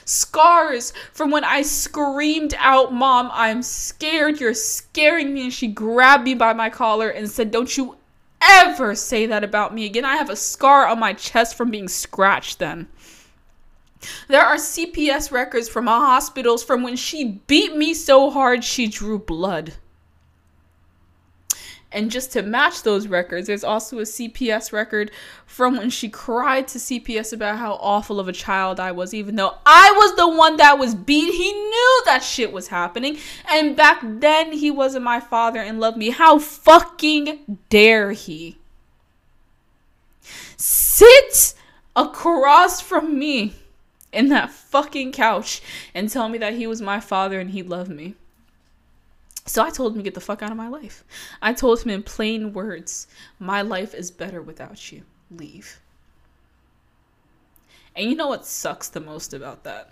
[0.04, 4.40] scars from when I screamed out, Mom, I'm scared.
[4.40, 5.44] You're scaring me.
[5.44, 7.96] And she grabbed me by my collar and said, Don't you
[8.42, 10.04] ever say that about me again.
[10.04, 12.88] I have a scar on my chest from being scratched then.
[14.26, 18.88] There are CPS records from our hospitals from when she beat me so hard she
[18.88, 19.74] drew blood.
[21.92, 25.10] And just to match those records, there's also a CPS record
[25.46, 29.36] from when she cried to CPS about how awful of a child I was, even
[29.36, 31.34] though I was the one that was beat.
[31.34, 33.18] He knew that shit was happening.
[33.50, 36.10] And back then, he wasn't my father and loved me.
[36.10, 38.58] How fucking dare he?
[40.56, 41.54] Sit
[41.94, 43.54] across from me
[44.12, 45.60] in that fucking couch
[45.94, 48.14] and tell me that he was my father and he loved me.
[49.44, 51.04] So I told him to get the fuck out of my life.
[51.40, 53.06] I told him in plain words,
[53.38, 55.02] my life is better without you.
[55.30, 55.80] Leave.
[57.96, 59.90] And you know what sucks the most about that?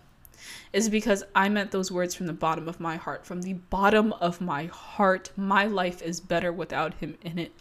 [0.73, 3.27] is because I meant those words from the bottom of my heart.
[3.27, 7.53] From the bottom of my heart, my life is better without him in it.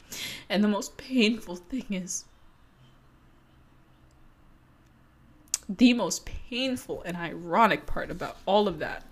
[0.50, 2.26] And the most painful thing is,
[5.68, 9.04] the most painful and ironic part about all of that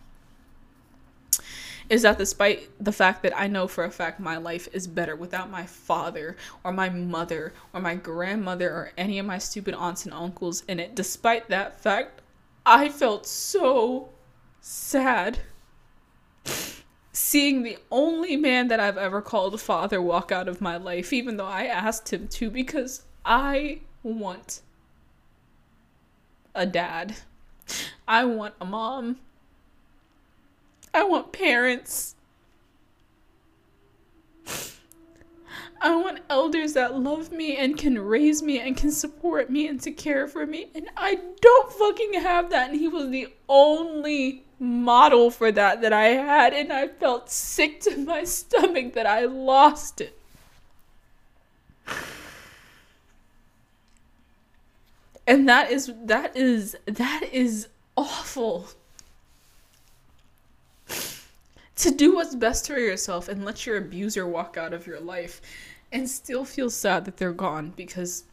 [1.89, 5.15] is that despite the fact that I know for a fact my life is better
[5.15, 10.05] without my father or my mother or my grandmother or any of my stupid aunts
[10.05, 12.21] and uncles in it, despite that fact,
[12.65, 14.09] I felt so
[14.59, 15.39] sad
[17.13, 21.37] seeing the only man that I've ever called father walk out of my life, even
[21.37, 24.61] though I asked him to, because I want
[26.53, 27.15] a dad.
[28.07, 29.17] I want a mom.
[30.97, 32.15] I want parents.
[35.79, 39.79] I want elders that love me and can raise me and can support me and
[39.81, 40.71] to care for me.
[40.73, 42.71] And I don't fucking have that.
[42.71, 46.55] And he was the only model for that that I had.
[46.55, 50.19] And I felt sick to my stomach that I lost it.
[55.27, 58.69] And that is, that is, that is awful
[61.77, 65.41] to do what's best for yourself and let your abuser walk out of your life
[65.91, 68.23] and still feel sad that they're gone because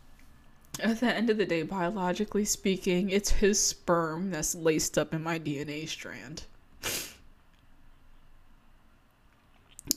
[0.80, 5.22] at the end of the day, biologically speaking, it's his sperm that's laced up in
[5.22, 6.44] my DNA strand.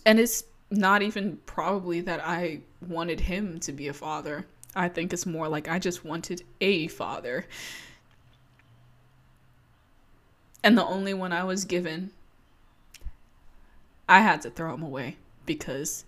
[0.06, 4.46] And it's not even probably that I wanted him to be a father.
[4.76, 7.48] I think it's more like I just wanted a father.
[10.64, 12.12] And the only one I was given
[14.10, 16.06] I had to throw him away because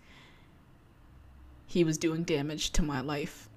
[1.68, 3.50] he was doing damage to my life.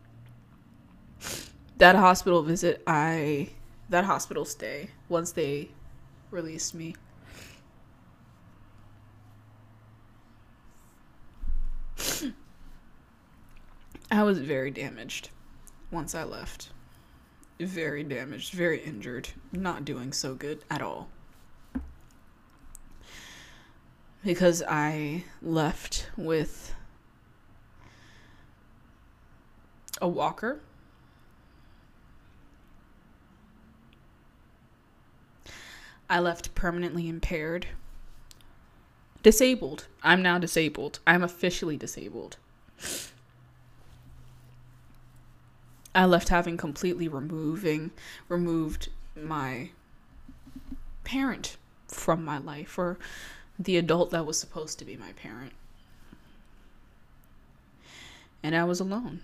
[1.78, 3.50] That hospital visit, I
[3.88, 5.70] that hospital stay once they
[6.30, 6.94] released me.
[14.10, 15.30] I was very damaged
[15.90, 16.70] once I left.
[17.58, 21.08] Very damaged, very injured, not doing so good at all.
[24.24, 26.74] Because I left with
[30.00, 30.60] a walker.
[36.08, 37.66] I left permanently impaired.
[39.22, 39.86] Disabled.
[40.02, 40.98] I'm now disabled.
[41.06, 42.36] I'm officially disabled.
[45.94, 47.90] I left having completely removing
[48.28, 49.70] removed my
[51.04, 51.56] parent
[51.86, 52.98] from my life or
[53.58, 55.52] the adult that was supposed to be my parent.
[58.42, 59.20] And I was alone.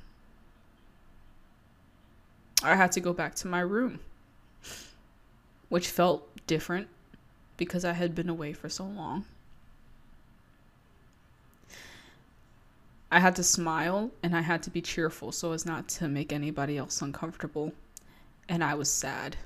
[2.62, 4.00] I had to go back to my room,
[5.68, 6.88] which felt different
[7.56, 9.24] because I had been away for so long.
[13.10, 16.32] I had to smile and I had to be cheerful so as not to make
[16.32, 17.72] anybody else uncomfortable.
[18.48, 19.36] And I was sad.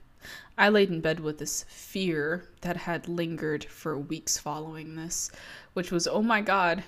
[0.57, 5.31] I laid in bed with this fear that had lingered for weeks following this,
[5.73, 6.85] which was, oh my God,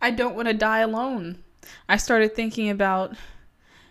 [0.00, 1.42] I don't want to die alone.
[1.88, 3.16] I started thinking about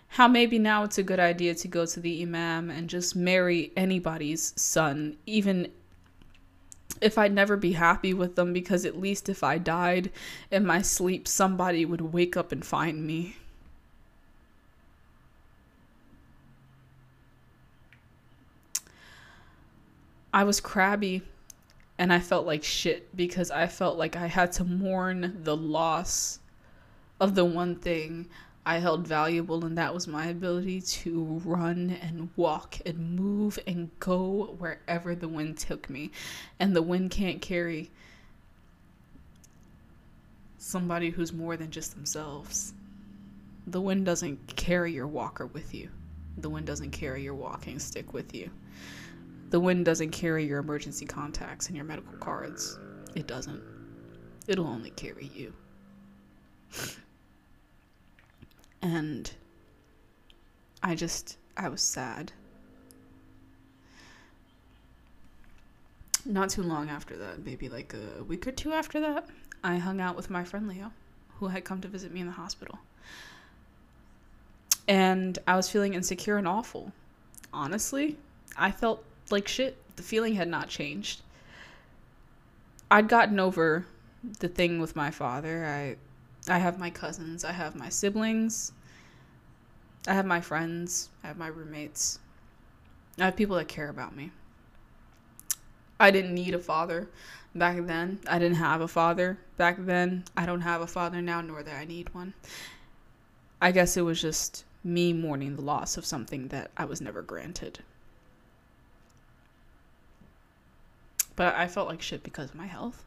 [0.07, 3.71] how maybe now it's a good idea to go to the imam and just marry
[3.75, 5.71] anybody's son, even
[7.01, 10.11] if I'd never be happy with them, because at least if I died
[10.51, 13.35] in my sleep, somebody would wake up and find me.
[20.35, 21.21] I was crabby
[21.97, 26.39] and I felt like shit because I felt like I had to mourn the loss
[27.21, 28.27] of the one thing
[28.65, 33.91] I held valuable, and that was my ability to run and walk and move and
[34.01, 36.11] go wherever the wind took me.
[36.59, 37.89] And the wind can't carry
[40.57, 42.73] somebody who's more than just themselves.
[43.67, 45.87] The wind doesn't carry your walker with you,
[46.37, 48.49] the wind doesn't carry your walking stick with you.
[49.49, 52.79] The wind doesn't carry your emergency contacts and your medical cards.
[53.15, 53.61] It doesn't.
[54.47, 55.53] It'll only carry you.
[58.81, 59.31] and
[60.83, 62.31] I just, I was sad.
[66.25, 69.27] Not too long after that, maybe like a week or two after that,
[69.63, 70.91] I hung out with my friend Leo,
[71.39, 72.79] who had come to visit me in the hospital.
[74.87, 76.91] And I was feeling insecure and awful.
[77.53, 78.17] Honestly,
[78.57, 79.77] I felt like shit.
[79.95, 81.21] The feeling had not changed.
[82.91, 83.85] I'd gotten over
[84.39, 85.65] the thing with my father.
[85.65, 85.97] I
[86.47, 88.71] I have my cousins, I have my siblings,
[90.07, 92.19] I have my friends, I have my roommates.
[93.17, 94.31] I have people that care about me.
[95.99, 97.09] I didn't need a father
[97.55, 98.19] back then.
[98.27, 100.25] I didn't have a father back then.
[100.35, 102.33] I don't have a father now, nor that I need one.
[103.61, 107.21] I guess it was just me mourning the loss of something that I was never
[107.21, 107.79] granted.
[111.35, 113.03] But I felt like shit because of my health.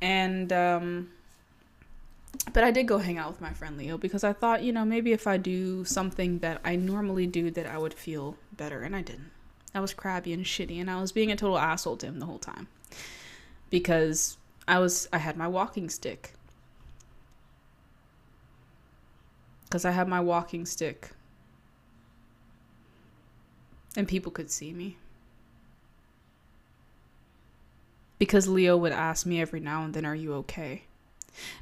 [0.00, 1.10] And, um,
[2.52, 4.84] but I did go hang out with my friend Leo because I thought, you know,
[4.84, 8.82] maybe if I do something that I normally do, that I would feel better.
[8.82, 9.30] And I didn't.
[9.74, 12.26] I was crabby and shitty, and I was being a total asshole to him the
[12.26, 12.68] whole time
[13.70, 14.36] because
[14.68, 16.34] I was I had my walking stick.
[19.64, 21.10] Because I had my walking stick.
[23.96, 24.96] And people could see me.
[28.18, 30.84] Because Leo would ask me every now and then, Are you okay?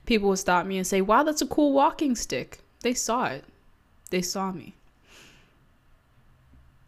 [0.07, 2.61] People would stop me and say, Wow, that's a cool walking stick.
[2.81, 3.45] They saw it.
[4.11, 4.75] They saw me.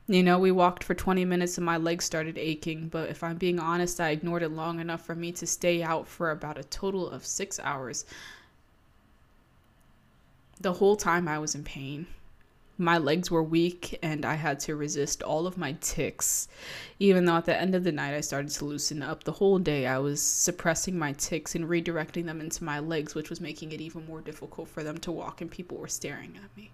[0.07, 3.37] You know, we walked for 20 minutes and my legs started aching, but if I'm
[3.37, 6.65] being honest, I ignored it long enough for me to stay out for about a
[6.65, 8.05] total of six hours.
[10.61, 12.07] The whole time I was in pain.
[12.77, 16.49] My legs were weak and I had to resist all of my tics.
[16.99, 19.61] Even though at the end of the night I started to loosen up, the whole
[19.61, 23.70] day I was suppressing my tics and redirecting them into my legs, which was making
[23.70, 26.72] it even more difficult for them to walk, and people were staring at me.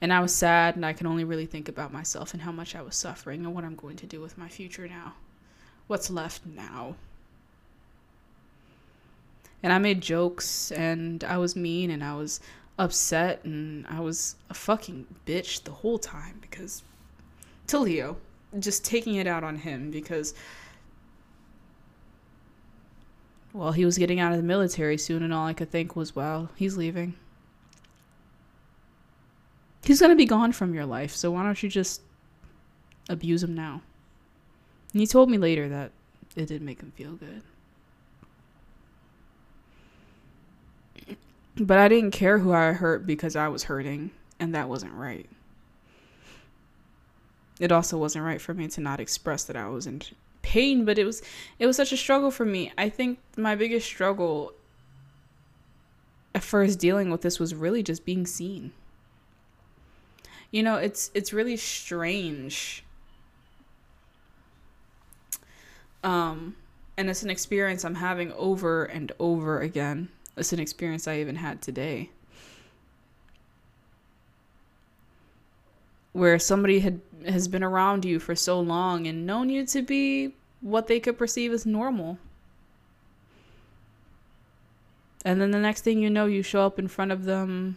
[0.00, 2.76] And I was sad, and I can only really think about myself and how much
[2.76, 5.14] I was suffering and what I'm going to do with my future now.
[5.86, 6.94] What's left now?
[9.62, 12.40] And I made jokes, and I was mean, and I was
[12.78, 16.82] upset, and I was a fucking bitch the whole time because
[17.66, 18.16] to Leo,
[18.58, 20.34] just taking it out on him because.
[23.54, 26.14] Well, he was getting out of the military soon, and all I could think was,
[26.14, 27.14] well, he's leaving
[29.88, 31.16] he's going to be gone from your life.
[31.16, 32.02] So why don't you just
[33.08, 33.82] abuse him now?
[34.92, 35.92] And he told me later that
[36.36, 37.42] it didn't make him feel good.
[41.58, 45.28] But I didn't care who I hurt because I was hurting, and that wasn't right.
[47.58, 50.00] It also wasn't right for me to not express that I was in
[50.42, 51.20] pain, but it was
[51.58, 52.72] it was such a struggle for me.
[52.78, 54.52] I think my biggest struggle
[56.34, 58.72] at first dealing with this was really just being seen
[60.50, 62.82] you know it's it's really strange
[66.02, 66.56] um
[66.96, 71.36] and it's an experience i'm having over and over again it's an experience i even
[71.36, 72.10] had today
[76.12, 80.34] where somebody had has been around you for so long and known you to be
[80.60, 82.18] what they could perceive as normal
[85.24, 87.76] and then the next thing you know you show up in front of them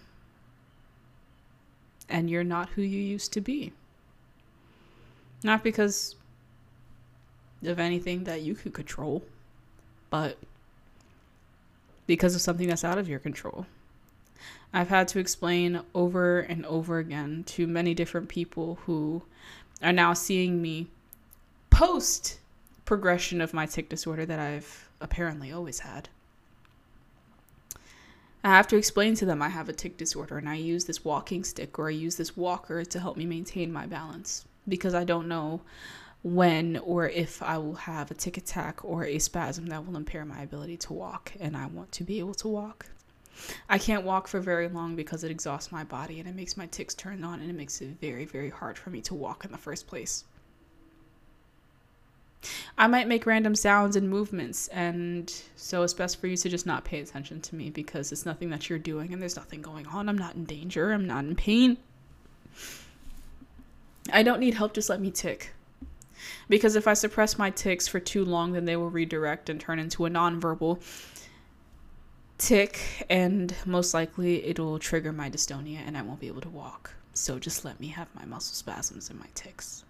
[2.12, 3.72] and you're not who you used to be.
[5.44, 6.16] Not because
[7.66, 9.24] of anything that you could control,
[10.10, 10.38] but
[12.08, 13.66] because of something that's out of your control.
[14.74, 19.24] I've had to explain over and over again to many different people who
[19.82, 20.88] are now seeing me
[21.70, 22.40] post
[22.86, 26.10] progression of my tic disorder that I've apparently always had.
[28.44, 31.06] I have to explain to them I have a tic disorder and I use this
[31.06, 35.04] walking stick or I use this walker to help me maintain my balance because I
[35.04, 35.62] don't know
[36.24, 40.24] when or if I will have a tic attack or a spasm that will impair
[40.24, 42.88] my ability to walk and I want to be able to walk.
[43.70, 46.68] I can't walk for very long because it exhausts my body and it makes my
[46.68, 49.52] tics turn on and it makes it very, very hard for me to walk in
[49.52, 50.26] the first place.
[52.78, 56.66] I might make random sounds and movements, and so it's best for you to just
[56.66, 59.86] not pay attention to me because it's nothing that you're doing and there's nothing going
[59.88, 60.10] on.
[60.10, 61.78] I'm not in danger, I'm not in pain.
[64.12, 65.54] I don't need help, just let me tic.
[66.50, 69.80] Because if I suppress my tics for too long, then they will redirect and turn
[69.80, 70.82] into a nonverbal
[72.38, 76.94] tic, and most likely it'll trigger my dystonia and I won't be able to walk.
[77.14, 79.86] So just let me have my muscle spasms and my tics.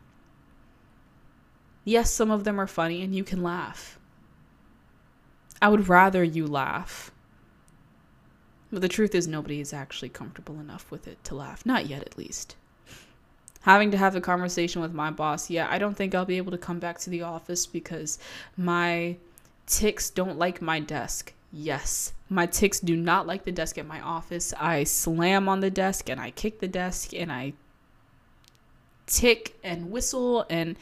[1.86, 3.98] Yes, some of them are funny and you can laugh.
[5.62, 7.12] I would rather you laugh.
[8.72, 11.66] But the truth is, nobody is actually comfortable enough with it to laugh.
[11.66, 12.56] Not yet, at least.
[13.62, 16.52] Having to have a conversation with my boss, yeah, I don't think I'll be able
[16.52, 18.18] to come back to the office because
[18.58, 19.18] my
[19.68, 21.34] tics don't like my desk.
[21.54, 24.54] Yes, my tics do not like the desk at my office.
[24.60, 27.54] I slam on the desk and I kick the desk and I
[29.06, 30.78] tic and whistle and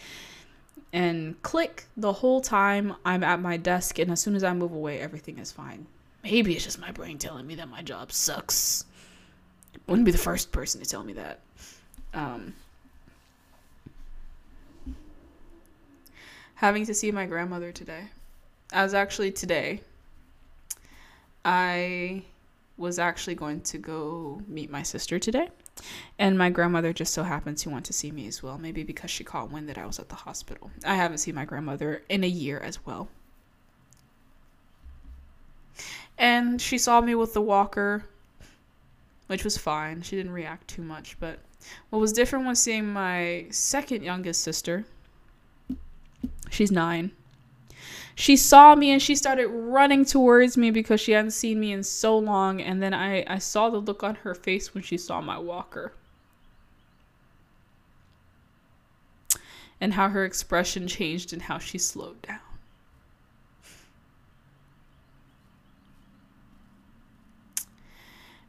[0.93, 3.99] and click the whole time I'm at my desk.
[3.99, 5.85] And as soon as I move away, everything is fine.
[6.23, 8.85] Maybe it's just my brain telling me that my job sucks.
[9.87, 11.39] Wouldn't be the first person to tell me that.
[12.13, 12.53] Um,
[16.59, 18.03] having to see my grandmother today.
[18.73, 19.79] I was actually today.
[21.45, 22.23] I
[22.75, 25.47] was actually going to go meet my sister today.
[26.17, 29.09] And my grandmother just so happened to want to see me as well, maybe because
[29.09, 30.69] she caught wind that I was at the hospital.
[30.85, 33.07] I haven't seen my grandmother in a year as well.
[36.17, 38.03] And she saw me with the walker,
[39.27, 40.01] which was fine.
[40.01, 41.15] She didn't react too much.
[41.21, 41.39] But
[41.89, 44.83] what was different was seeing my second youngest sister.
[46.49, 47.11] She's nine.
[48.19, 51.83] She saw me and she started running towards me because she hadn't seen me in
[51.83, 52.61] so long.
[52.61, 55.93] And then I, I saw the look on her face when she saw my walker.
[59.79, 62.41] And how her expression changed and how she slowed down.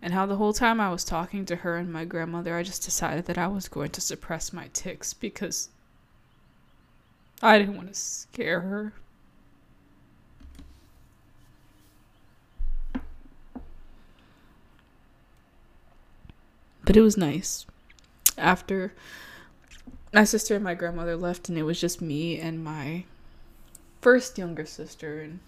[0.03, 2.85] And how the whole time I was talking to her and my grandmother, I just
[2.85, 5.69] decided that I was going to suppress my tics because
[7.43, 8.93] I didn't want to scare her.
[16.85, 17.67] But it was nice.
[18.37, 18.93] After
[20.13, 23.05] my sister and my grandmother left, and it was just me and my
[24.01, 25.21] first younger sister.
[25.21, 25.41] And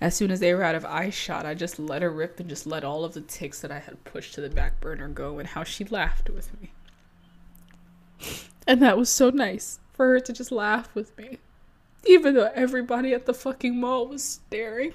[0.00, 2.48] as soon as they were out of eye shot, I just let her rip and
[2.48, 5.38] just let all of the tics that I had pushed to the back burner go,
[5.38, 6.72] and how she laughed with me.
[8.68, 11.38] And that was so nice for her to just laugh with me,
[12.06, 14.92] even though everybody at the fucking mall was staring.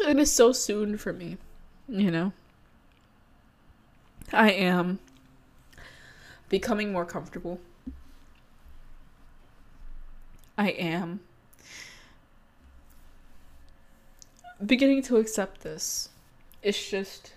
[0.00, 1.38] it is so soon for me,
[1.88, 2.32] you know.
[4.32, 4.98] I am
[6.48, 7.60] becoming more comfortable.
[10.56, 11.20] I am
[14.64, 16.10] beginning to accept this.
[16.62, 17.33] It's just,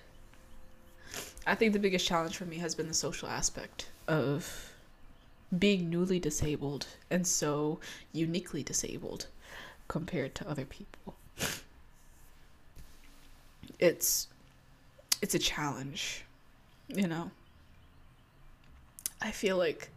[1.48, 4.74] I think the biggest challenge for me has been the social aspect of
[5.58, 7.80] being newly disabled and so
[8.12, 9.28] uniquely disabled
[9.88, 11.16] compared to other people
[13.80, 14.28] it's
[15.22, 16.24] it's a challenge,
[16.88, 17.32] you know.
[19.22, 19.90] I feel like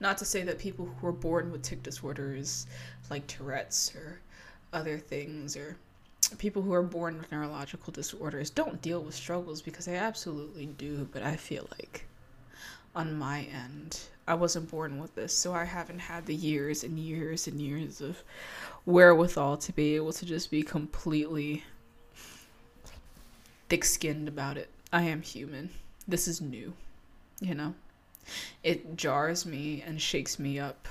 [0.00, 2.66] not to say that people who are born with tic disorders
[3.10, 4.20] like Tourette's or
[4.72, 5.76] other things or
[6.28, 11.08] people who are born with neurological disorders don't deal with struggles because they absolutely do,
[11.12, 12.06] but I feel like
[12.94, 16.98] on my end, I wasn't born with this, so I haven't had the years and
[16.98, 18.22] years and years of
[18.86, 21.64] wherewithal to be able to just be completely
[23.68, 24.70] thick skinned about it.
[24.92, 25.70] I am human.
[26.06, 26.74] This is new,
[27.40, 27.74] you know?
[28.62, 30.88] It jars me and shakes me up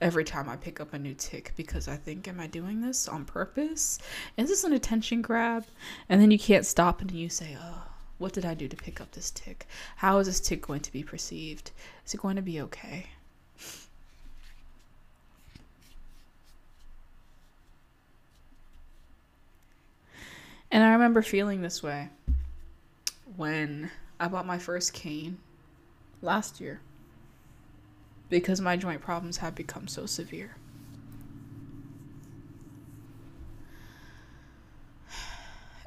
[0.00, 3.06] every time I pick up a new tic because I think, am I doing this
[3.06, 3.98] on purpose?
[4.36, 5.66] Is this an attention grab?
[6.08, 7.82] And then you can't stop and you say, oh,
[8.18, 9.66] what did I do to pick up this tic?
[9.96, 11.70] How is this tic going to be perceived?
[12.06, 13.06] Is it going to be okay?
[20.70, 22.08] And I remember feeling this way
[23.36, 23.90] when
[24.20, 25.38] I bought my first cane
[26.22, 26.80] last year
[28.30, 30.56] because my joint problems have become so severe.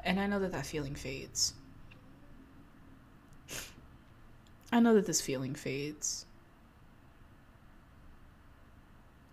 [0.04, 1.54] And I know that that feeling fades.
[4.70, 6.26] I know that this feeling fades.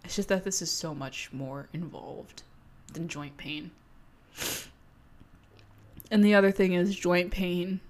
[0.06, 2.44] It's just that this is so much more involved
[2.94, 3.72] than joint pain.
[6.10, 7.82] And the other thing is joint pain.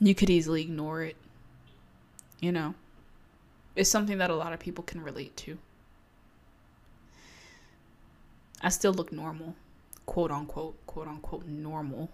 [0.00, 1.16] You could easily ignore it.
[2.40, 2.74] You know,
[3.76, 5.58] it's something that a lot of people can relate to.
[8.62, 9.54] I still look normal,
[10.06, 12.10] quote unquote, quote unquote, normal.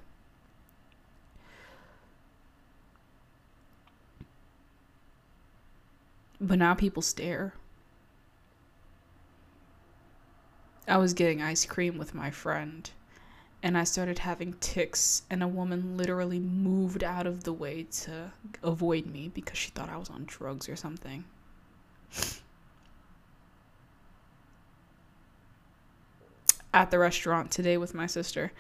[6.41, 7.55] But now people stare.
[10.89, 12.89] I was getting ice cream with my friend
[13.67, 18.31] and I started having tics, and a woman literally moved out of the way to
[18.62, 21.25] avoid me because she thought I was on drugs or something.
[26.73, 28.53] At the restaurant today with my sister,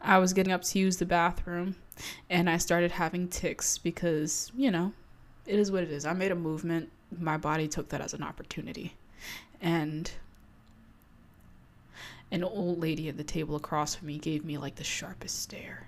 [0.00, 1.76] I was getting up to use the bathroom
[2.30, 4.94] and I started having tics because, you know,
[5.44, 6.06] it is what it is.
[6.06, 8.96] I made a movement, my body took that as an opportunity.
[9.60, 10.10] And
[12.34, 15.86] an old lady at the table across from me gave me like the sharpest stare.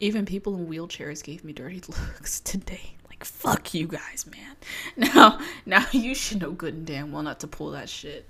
[0.00, 2.92] Even people in wheelchairs gave me dirty looks today.
[3.08, 4.56] Like, fuck you guys, man.
[5.14, 8.28] Now, now you should know good and damn well not to pull that shit.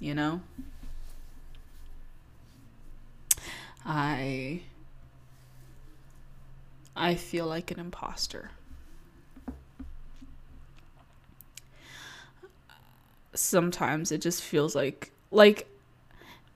[0.00, 0.40] You know?
[3.84, 4.62] I
[6.96, 8.50] I feel like an imposter.
[13.34, 15.66] Sometimes it just feels like like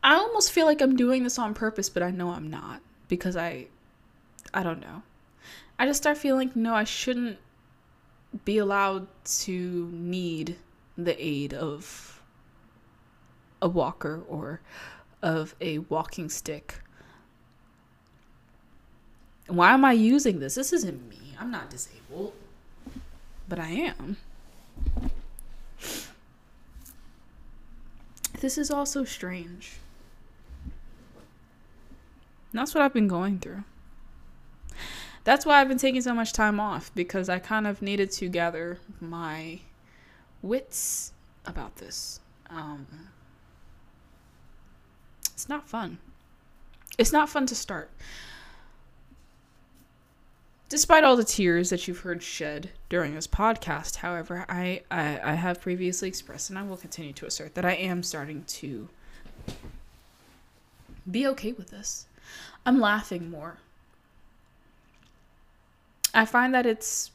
[0.03, 3.37] I almost feel like I'm doing this on purpose, but I know I'm not because
[3.37, 3.67] I
[4.53, 5.03] I don't know.
[5.79, 7.39] I just start feeling no, I shouldn't
[8.45, 10.57] be allowed to need
[10.97, 12.23] the aid of
[13.61, 14.61] a walker or
[15.23, 16.81] of a walking stick.
[19.49, 20.57] Why am I using this?
[20.57, 21.19] This isn't me.
[21.39, 22.35] I'm not disabled.
[23.49, 24.17] But I am.
[28.41, 29.79] This is also strange.
[32.53, 33.65] That's what I've been going through.
[35.25, 38.29] That's why I've been taking so much time off because I kind of needed to
[38.29, 39.61] gather my
[40.43, 41.13] wits
[41.45, 42.21] about this.
[42.49, 42.87] Um,
[45.35, 45.99] it's not fun.
[46.97, 47.91] It's not fun to start.
[50.69, 55.35] Despite all the tears that you've heard shed during this podcast, however, I, I, I
[55.35, 58.89] have previously expressed and I will continue to assert that I am starting to
[61.09, 62.07] be okay with this.
[62.65, 63.59] I'm laughing more.
[66.13, 67.13] I find that it's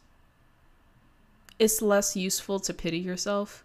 [1.59, 3.63] it's less useful to pity yourself.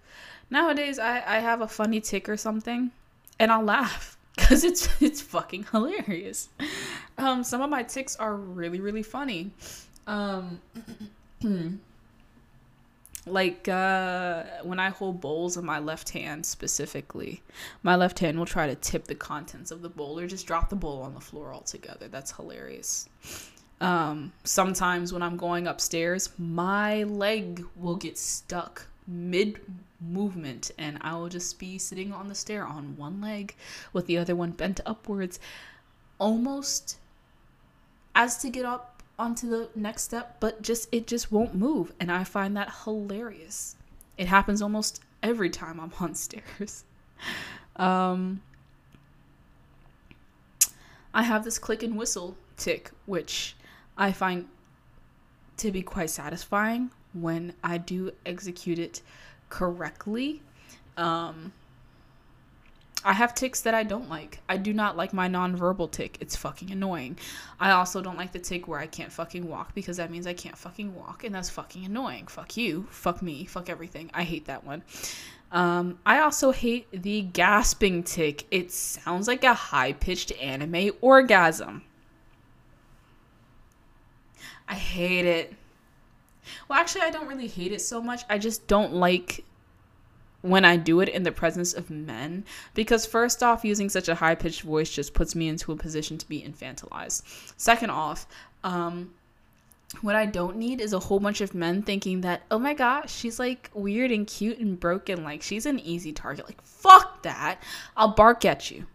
[0.50, 2.90] Nowadays I, I have a funny tic or something
[3.38, 6.48] and I'll laugh because it's it's fucking hilarious.
[7.18, 9.50] Um some of my tics are really, really funny.
[10.06, 10.60] Um
[13.26, 17.42] like uh when i hold bowls in my left hand specifically
[17.82, 20.70] my left hand will try to tip the contents of the bowl or just drop
[20.70, 23.08] the bowl on the floor altogether that's hilarious
[23.80, 29.60] um sometimes when i'm going upstairs my leg will get stuck mid
[30.00, 33.54] movement and i will just be sitting on the stair on one leg
[33.92, 35.38] with the other one bent upwards
[36.18, 36.98] almost
[38.14, 41.92] as to get up onto the next step, but just it just won't move.
[42.00, 43.76] And I find that hilarious.
[44.18, 46.84] It happens almost every time I'm on stairs.
[47.76, 48.42] Um,
[51.12, 53.56] I have this click and whistle tic, which
[53.96, 54.48] I find
[55.58, 56.90] to be quite satisfying
[57.20, 59.02] when I do execute it
[59.48, 60.42] correctly.
[60.96, 61.52] Um,
[63.04, 64.40] I have tics that I don't like.
[64.48, 66.18] I do not like my nonverbal tic.
[66.20, 67.16] It's fucking annoying.
[67.60, 70.32] I also don't like the tic where I can't fucking walk because that means I
[70.32, 72.26] can't fucking walk and that's fucking annoying.
[72.26, 72.88] Fuck you.
[72.90, 73.44] Fuck me.
[73.44, 74.10] Fuck everything.
[74.12, 74.82] I hate that one.
[75.52, 78.44] Um, I also hate the gasping tic.
[78.50, 81.82] It sounds like a high pitched anime orgasm.
[84.68, 85.54] I hate it.
[86.68, 88.22] Well, actually, I don't really hate it so much.
[88.28, 89.44] I just don't like
[90.42, 92.44] when I do it in the presence of men
[92.74, 96.18] because first off using such a high pitched voice just puts me into a position
[96.18, 97.22] to be infantilized.
[97.56, 98.26] Second off,
[98.62, 99.10] um
[100.00, 103.12] what I don't need is a whole bunch of men thinking that, oh my gosh,
[103.12, 105.22] she's like weird and cute and broken.
[105.22, 106.46] Like, she's an easy target.
[106.46, 107.62] Like, fuck that.
[107.96, 108.86] I'll bark at you.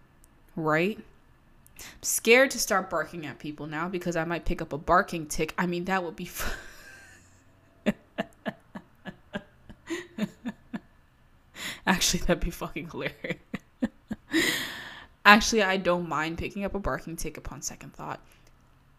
[0.56, 0.98] Right?
[0.98, 5.28] I'm scared to start barking at people now because I might pick up a barking
[5.28, 5.54] tic.
[5.58, 6.26] I mean, that would be.
[6.28, 6.58] F-
[11.88, 13.38] Actually, that'd be fucking hilarious.
[15.26, 18.20] Actually, I don't mind picking up a barking tic upon second thought.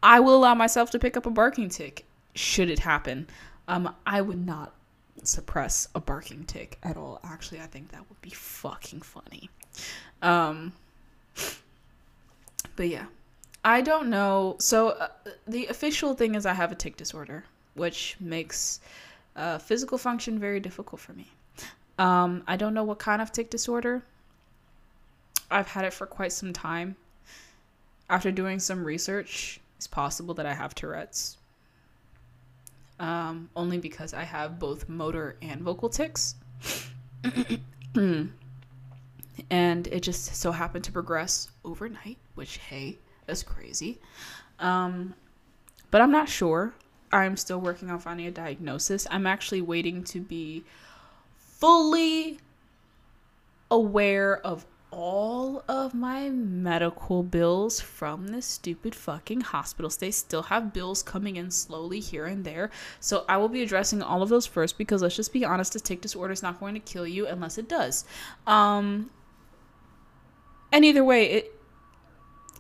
[0.03, 2.05] I will allow myself to pick up a barking tic
[2.35, 3.29] should it happen.
[3.69, 4.75] Um, I would not
[5.23, 7.21] suppress a barking tic at all.
[7.25, 9.51] Actually, I think that would be fucking funny.
[10.21, 10.73] Um,
[12.77, 13.07] but yeah,
[13.65, 14.57] I don't know.
[14.59, 15.09] So uh,
[15.47, 18.81] the official thing is I have a tic disorder, which makes
[19.37, 21.29] uh, physical function very difficult for me.
[22.03, 24.03] Um, I don't know what kind of tic disorder.
[25.53, 26.97] I've had it for quite some time.
[28.11, 31.37] After doing some research, it's possible that I have Tourette's.
[32.99, 36.35] Um, only because I have both motor and vocal tics.
[37.95, 38.33] and
[39.87, 42.99] it just so happened to progress overnight, which, hey,
[43.29, 44.01] is crazy.
[44.59, 45.15] Um,
[45.93, 46.75] but I'm not sure.
[47.13, 49.07] I'm still working on finding a diagnosis.
[49.09, 50.65] I'm actually waiting to be
[51.63, 52.41] fully
[53.71, 59.89] aware of all of my medical bills from this stupid fucking hospital.
[59.89, 62.73] They still have bills coming in slowly here and there.
[62.99, 65.81] So I will be addressing all of those first because let's just be honest, a
[65.81, 68.05] tic disorder is not going to kill you unless it does.
[68.45, 69.11] Um
[70.73, 71.61] and either way, it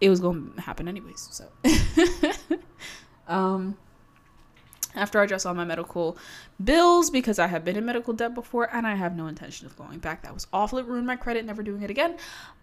[0.00, 1.28] it was going to happen anyways.
[1.32, 1.48] So
[3.26, 3.76] um
[4.94, 6.16] after I address all my medical
[6.62, 9.76] bills because I have been in medical debt before and I have no intention of
[9.76, 10.22] going back.
[10.22, 10.78] That was awful.
[10.78, 12.16] It ruined my credit, never doing it again.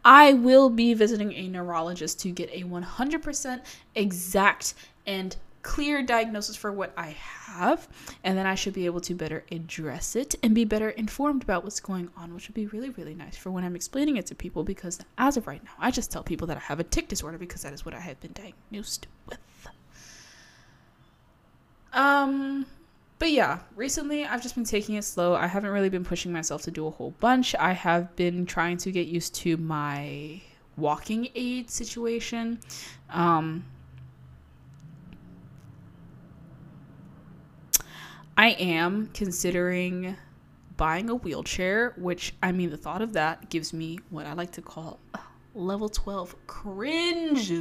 [0.04, 3.62] I will be visiting a neurologist to get a 100%
[3.96, 4.74] exact
[5.06, 7.88] and clear diagnosis for what I have,
[8.24, 11.64] and then I should be able to better address it and be better informed about
[11.64, 14.36] what's going on, which would be really, really nice for when I'm explaining it to
[14.36, 14.64] people.
[14.64, 17.38] Because as of right now, I just tell people that I have a tic disorder
[17.38, 19.40] because that is what I have been diagnosed with.
[21.94, 22.66] Um,
[23.20, 25.36] but yeah, recently I've just been taking it slow.
[25.36, 27.56] I haven't really been pushing myself to do a whole bunch.
[27.56, 30.42] I have been trying to get used to my
[30.78, 32.60] walking aid situation.
[33.10, 33.66] Um,
[38.38, 40.16] I am considering
[40.78, 44.52] buying a wheelchair, which I mean, the thought of that gives me what I like
[44.54, 45.02] to call
[45.54, 47.52] level 12 cringe.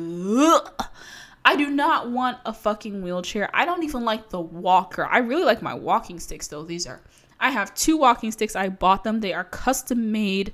[1.45, 3.49] I do not want a fucking wheelchair.
[3.55, 5.07] I don't even like the walker.
[5.07, 6.63] I really like my walking sticks though.
[6.63, 7.01] These are
[7.41, 8.57] I have two walking sticks.
[8.57, 9.21] I bought them.
[9.21, 10.53] They are custom made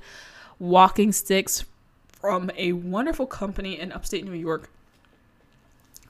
[0.58, 1.64] walking sticks
[2.20, 4.70] from a wonderful company in upstate New York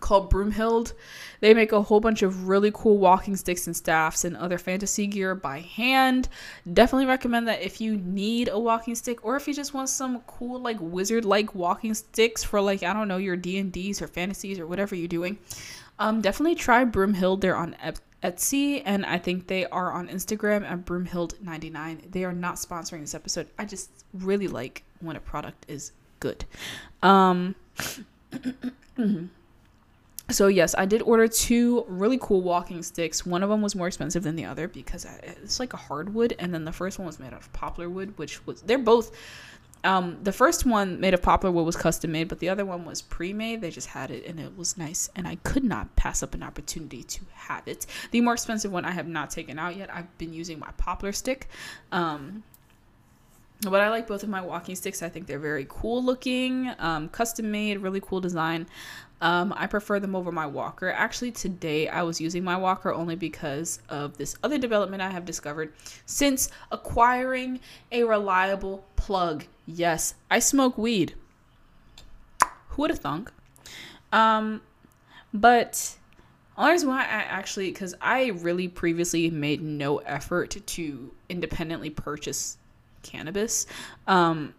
[0.04, 0.92] called Broomhild.
[1.40, 5.06] They make a whole bunch of really cool walking sticks and staffs and other fantasy
[5.06, 6.28] gear by hand.
[6.70, 10.20] Definitely recommend that if you need a walking stick or if you just want some
[10.26, 14.58] cool like wizard like walking sticks for like I don't know your D&Ds or fantasies
[14.58, 15.38] or whatever you're doing.
[15.98, 17.40] Um definitely try Broomhild.
[17.40, 17.74] They're on
[18.22, 22.12] Etsy and I think they are on Instagram at Broomhild99.
[22.12, 23.48] They are not sponsoring this episode.
[23.58, 26.44] I just really like when a product is good.
[27.02, 27.54] Um
[30.30, 33.86] so yes i did order two really cool walking sticks one of them was more
[33.86, 37.18] expensive than the other because it's like a hardwood and then the first one was
[37.18, 39.14] made out of poplar wood which was they're both
[39.82, 42.86] um, the first one made of poplar wood was custom made but the other one
[42.86, 46.22] was pre-made they just had it and it was nice and i could not pass
[46.22, 49.76] up an opportunity to have it the more expensive one i have not taken out
[49.76, 51.48] yet i've been using my poplar stick
[51.92, 52.42] um,
[53.70, 55.02] but I like both of my walking sticks.
[55.02, 58.66] I think they're very cool looking, um, custom made, really cool design.
[59.20, 60.90] Um, I prefer them over my walker.
[60.90, 65.24] Actually, today I was using my walker only because of this other development I have
[65.24, 65.72] discovered
[66.04, 67.60] since acquiring
[67.90, 69.44] a reliable plug.
[69.66, 71.14] Yes, I smoke weed.
[72.68, 73.32] Who would have thunk?
[74.12, 74.60] Um,
[75.32, 75.96] but
[76.56, 82.58] only reason why I actually, because I really previously made no effort to independently purchase
[83.02, 83.66] cannabis.
[84.06, 84.54] Um,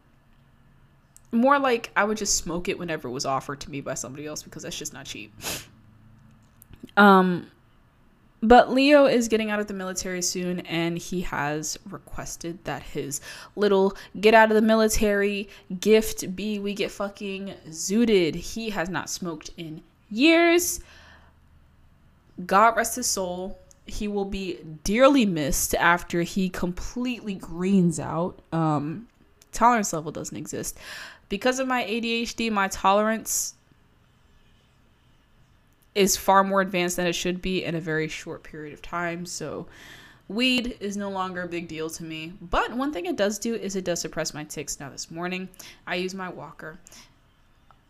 [1.36, 4.26] more like I would just smoke it whenever it was offered to me by somebody
[4.26, 5.34] else because that's just not cheap.
[6.98, 7.52] Um,
[8.42, 13.22] but Leo is getting out of the military soon, and he has requested that his
[13.56, 18.36] little get out of the military gift be we get fucking zooted.
[18.36, 20.80] He has not smoked in years.
[22.46, 28.42] God rest his soul he will be dearly missed after he completely greens out.
[28.52, 29.08] Um,
[29.56, 30.78] tolerance level doesn't exist.
[31.30, 33.56] Because of my ADHD, my tolerance
[35.96, 39.26] is far more advanced than it should be in a very short period of time.
[39.26, 39.66] So,
[40.28, 42.34] weed is no longer a big deal to me.
[42.42, 44.80] But one thing it does do is it does suppress my tics.
[44.80, 45.48] Now, this morning,
[45.88, 46.80] I use my walker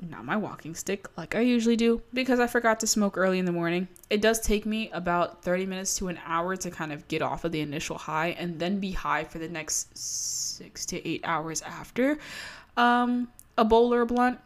[0.09, 3.45] not my walking stick like I usually do because I forgot to smoke early in
[3.45, 3.87] the morning.
[4.09, 7.43] It does take me about 30 minutes to an hour to kind of get off
[7.43, 11.61] of the initial high and then be high for the next six to eight hours
[11.61, 12.19] after
[12.77, 13.27] um,
[13.57, 14.39] a bowl or a blunt.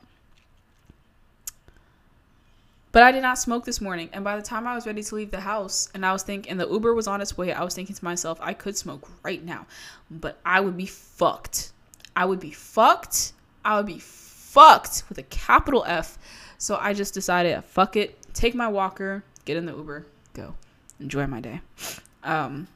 [2.92, 4.10] But I did not smoke this morning.
[4.14, 6.50] And by the time I was ready to leave the house and I was thinking,
[6.52, 9.08] and the Uber was on its way, I was thinking to myself, I could smoke
[9.24, 9.68] right now,
[10.10, 11.72] but I would be fucked.
[12.16, 13.34] I would be fucked.
[13.64, 14.29] I would be fucked
[15.08, 16.18] with a capital F.
[16.58, 20.54] So I just decided, fuck it, take my walker, get in the Uber, go,
[21.00, 21.62] enjoy my day.
[22.24, 22.68] Um,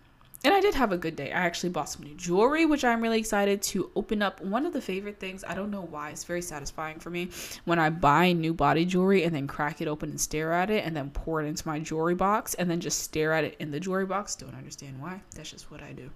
[0.46, 1.32] and I did have a good day.
[1.34, 4.42] I actually bought some new jewelry, which I'm really excited to open up.
[4.42, 7.30] One of the favorite things, I don't know why, it's very satisfying for me
[7.66, 10.86] when I buy new body jewelry and then crack it open and stare at it
[10.86, 13.72] and then pour it into my jewelry box and then just stare at it in
[13.72, 14.36] the jewelry box.
[14.36, 15.22] Don't understand why.
[15.36, 16.10] That's just what I do.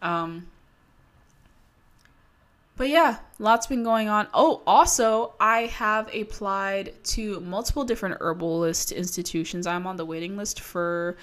[0.00, 0.46] Um,
[2.80, 4.26] but yeah, lots been going on.
[4.32, 9.66] Oh, also, I have applied to multiple different herbalist institutions.
[9.66, 11.18] I'm on the waiting list for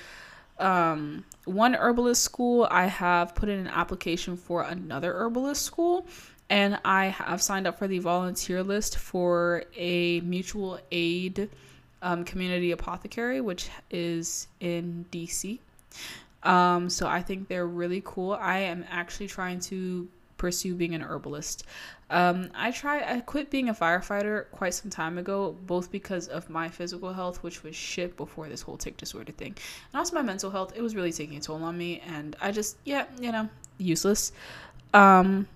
[0.60, 2.68] um, one herbalist school.
[2.70, 6.06] I have put in an application for another herbalist school.
[6.52, 11.50] And I have signed up for the volunteer list for a mutual aid
[12.04, 15.58] um, community apothecary, which is in DC.
[16.44, 18.34] Um, so I think they're really cool.
[18.34, 20.08] I am actually trying to
[20.38, 21.64] pursue being an herbalist.
[22.10, 23.04] Um, I tried.
[23.04, 27.44] I quit being a firefighter quite some time ago, both because of my physical health,
[27.44, 29.56] which was shit before this whole tic disorder thing,
[29.92, 30.74] and also my mental health.
[30.76, 34.32] It was really taking a toll on me, and I just, yeah, you know, useless.
[34.94, 35.48] Um,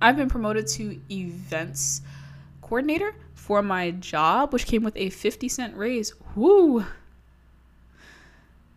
[0.00, 2.02] I've been promoted to events
[2.60, 6.12] coordinator for my job, which came with a 50 cent raise.
[6.34, 6.84] Woo!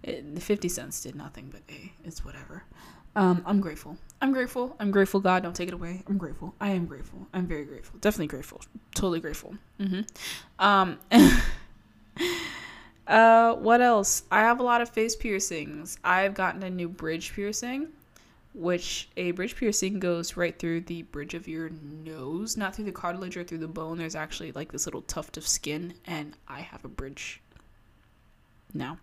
[0.03, 2.63] The 50 cents did nothing, but hey, it's whatever.
[3.15, 3.97] Um, I'm grateful.
[4.21, 4.75] I'm grateful.
[4.79, 5.19] I'm grateful.
[5.19, 6.03] God, don't take it away.
[6.07, 6.53] I'm grateful.
[6.59, 7.27] I am grateful.
[7.33, 7.99] I'm very grateful.
[7.99, 8.61] Definitely grateful.
[8.93, 9.55] Totally grateful.
[9.79, 10.01] Mm-hmm.
[10.59, 10.99] Um,
[13.07, 14.23] uh, what else?
[14.31, 15.97] I have a lot of face piercings.
[16.03, 17.87] I've gotten a new bridge piercing,
[18.53, 22.91] which a bridge piercing goes right through the bridge of your nose, not through the
[22.91, 23.97] cartilage or through the bone.
[23.97, 27.41] There's actually like this little tuft of skin, and I have a bridge
[28.73, 28.97] now.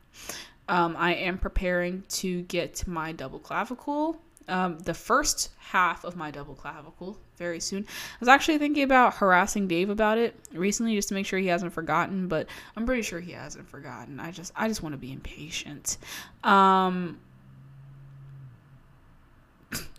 [0.69, 6.31] Um, I am preparing to get my double clavicle, um, the first half of my
[6.31, 7.85] double clavicle, very soon.
[7.89, 11.49] I was actually thinking about harassing Dave about it recently, just to make sure he
[11.49, 12.29] hasn't forgotten.
[12.29, 14.21] But I'm pretty sure he hasn't forgotten.
[14.21, 15.99] I just, I just want to be impatient.
[16.45, 17.19] Um,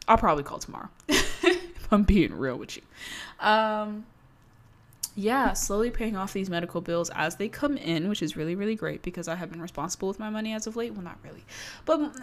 [0.08, 0.90] I'll probably call tomorrow.
[1.08, 2.84] if I'm being real with you.
[3.40, 4.06] Um,
[5.18, 8.76] yeah, slowly paying off these medical bills as they come in, which is really, really
[8.76, 10.94] great because I have been responsible with my money as of late.
[10.94, 11.44] Well, not really,
[11.86, 12.16] but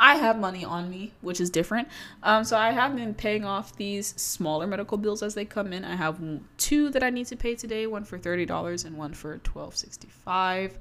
[0.00, 1.86] I have money on me, which is different.
[2.22, 5.84] Um, so I have been paying off these smaller medical bills as they come in.
[5.84, 6.18] I have
[6.56, 9.76] two that I need to pay today, one for thirty dollars and one for twelve
[9.76, 10.78] sixty five.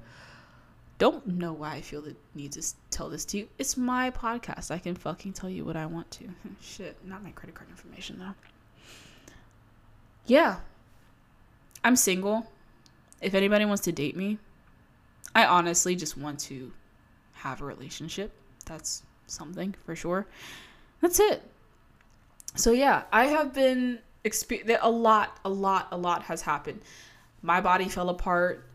[0.98, 3.50] Don't know why I feel the need to tell this to you.
[3.60, 4.72] It's my podcast.
[4.72, 6.30] I can fucking tell you what I want to.
[6.62, 8.34] Shit, not my credit card information though.
[10.26, 10.58] Yeah,
[11.84, 12.48] I'm single.
[13.22, 14.38] If anybody wants to date me,
[15.34, 16.72] I honestly just want to
[17.34, 18.32] have a relationship.
[18.66, 20.28] That's something for sure.
[21.02, 21.42] That's it.
[22.56, 26.82] So yeah, I have been exper- a lot, a lot, a lot has happened.
[27.42, 28.66] My body fell apart.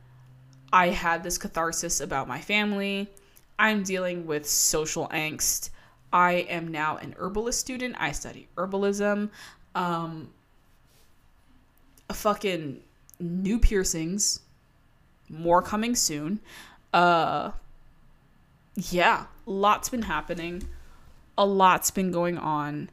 [0.73, 3.11] I had this catharsis about my family.
[3.59, 5.71] I'm dealing with social angst.
[6.13, 7.97] I am now an herbalist student.
[7.99, 9.31] I study herbalism.
[9.75, 10.31] Um,
[12.09, 12.81] a fucking
[13.23, 14.41] new piercings,
[15.29, 16.41] more coming soon.
[16.93, 17.53] Uh
[18.75, 20.67] yeah, lots been happening.
[21.37, 22.91] A lot's been going on.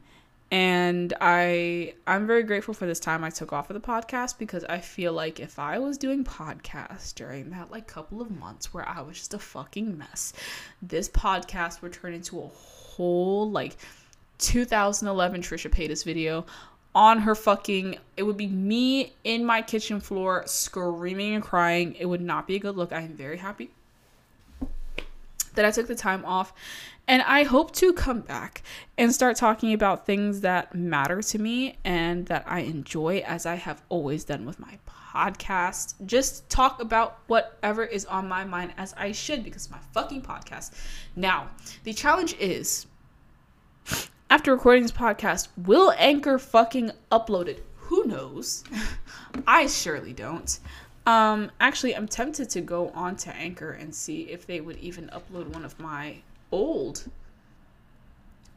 [0.52, 4.64] And I I'm very grateful for this time I took off of the podcast because
[4.64, 8.88] I feel like if I was doing podcasts during that like couple of months where
[8.88, 10.32] I was just a fucking mess,
[10.82, 13.76] this podcast would turn into a whole like
[14.38, 16.44] 2011 Trisha Paytas video
[16.94, 21.94] on her fucking it would be me in my kitchen floor screaming and crying.
[21.94, 22.92] It would not be a good look.
[22.92, 23.70] I am very happy
[25.54, 26.52] that i took the time off.
[27.08, 28.62] And i hope to come back
[28.96, 33.56] and start talking about things that matter to me and that i enjoy as i
[33.56, 34.78] have always done with my
[35.12, 35.94] podcast.
[36.06, 40.72] Just talk about whatever is on my mind as i should because my fucking podcast.
[41.16, 41.48] Now
[41.84, 42.86] the challenge is
[44.30, 47.66] after recording this podcast, will Anchor fucking upload it?
[47.76, 48.62] Who knows?
[49.46, 50.58] I surely don't.
[51.04, 55.08] Um, actually, I'm tempted to go on to Anchor and see if they would even
[55.08, 56.18] upload one of my
[56.52, 57.10] old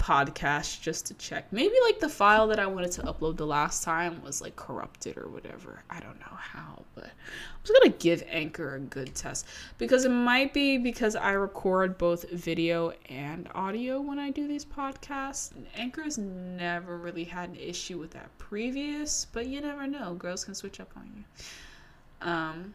[0.04, 1.46] podcast just to check.
[1.54, 5.18] Maybe like the file that I wanted to upload the last time was like corrupted
[5.18, 5.82] or whatever.
[5.90, 9.48] I don't know how, but I'm just gonna give Anchor a good test
[9.78, 14.66] because it might be because I record both video and audio when I do these
[14.66, 15.54] podcasts.
[15.78, 20.16] Anchor's never really had an issue with that previous, but you never know.
[20.16, 22.28] Girls can switch up on you.
[22.30, 22.74] Um,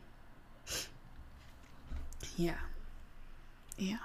[2.38, 2.54] yeah,
[3.76, 3.98] yeah,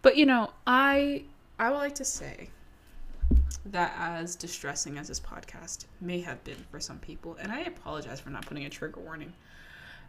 [0.00, 1.24] but you know, I
[1.58, 2.50] I would like to say
[3.66, 8.20] that as distressing as this podcast may have been for some people, and I apologize
[8.20, 9.32] for not putting a trigger warning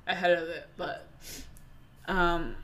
[0.08, 1.08] ahead of it, but
[2.08, 2.56] um,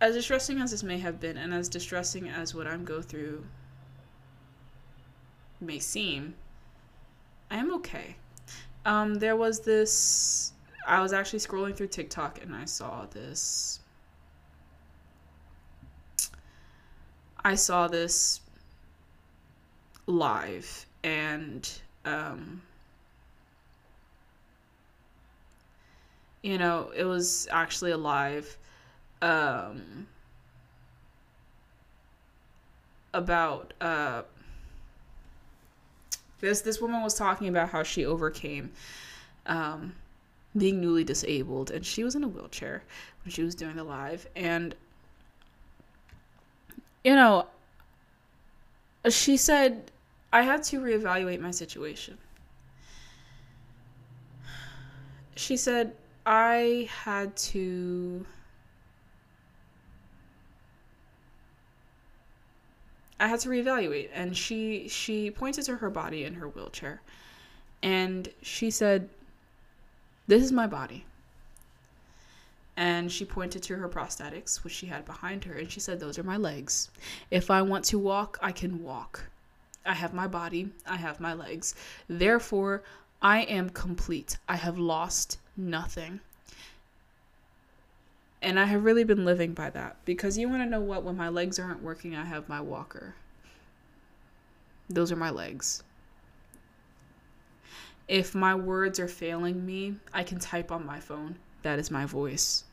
[0.00, 3.44] as distressing as this may have been, and as distressing as what I'm go through
[5.60, 6.34] may seem,
[7.50, 8.16] I am okay.
[8.84, 10.52] Um, there was this.
[10.86, 13.80] I was actually scrolling through TikTok and I saw this
[17.44, 18.40] I saw this
[20.06, 21.70] live and
[22.06, 22.62] um,
[26.42, 28.56] you know it was actually a live
[29.20, 30.06] um,
[33.12, 34.22] about uh,
[36.40, 38.72] this this woman was talking about how she overcame
[39.46, 39.94] um,
[40.56, 42.82] being newly disabled and she was in a wheelchair
[43.24, 44.74] when she was doing the live and
[47.04, 47.46] you know,
[49.08, 49.92] she said,
[50.32, 52.18] I had to reevaluate my situation.
[55.36, 55.94] She said,
[56.24, 58.24] I had to.
[63.20, 67.00] I had to reevaluate and she she pointed to her body in her wheelchair
[67.82, 69.08] and she said
[70.26, 71.06] this is my body
[72.76, 76.18] and she pointed to her prosthetics which she had behind her and she said those
[76.18, 76.90] are my legs.
[77.30, 79.24] If i want to walk i can walk.
[79.86, 80.70] I have my body.
[80.86, 81.74] I have my legs.
[82.08, 82.82] Therefore
[83.22, 84.38] i am complete.
[84.48, 86.20] I have lost nothing.
[88.42, 91.04] And i have really been living by that because you want to know what?
[91.04, 93.14] When my legs aren't working i have my walker.
[94.90, 95.82] Those are my legs.
[98.06, 101.36] If my words are failing me, I can type on my phone.
[101.64, 102.64] That is my voice.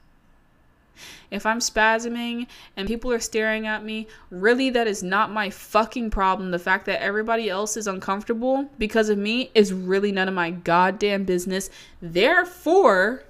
[1.32, 6.10] If I'm spasming and people are staring at me, really, that is not my fucking
[6.12, 6.52] problem.
[6.52, 10.52] The fact that everybody else is uncomfortable because of me is really none of my
[10.52, 11.70] goddamn business.
[12.02, 13.24] Therefore,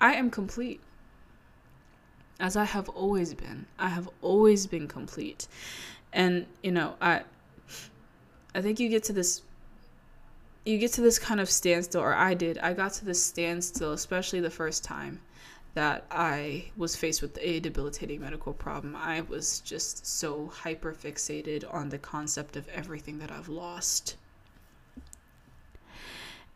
[0.00, 0.80] I am complete.
[2.38, 3.66] As I have always been.
[3.80, 5.48] I have always been complete.
[6.12, 7.22] And, you know, I
[8.54, 9.42] I think you get to this
[10.68, 12.58] you get to this kind of standstill, or I did.
[12.58, 15.20] I got to this standstill, especially the first time
[15.72, 18.94] that I was faced with a debilitating medical problem.
[18.94, 24.16] I was just so hyper fixated on the concept of everything that I've lost.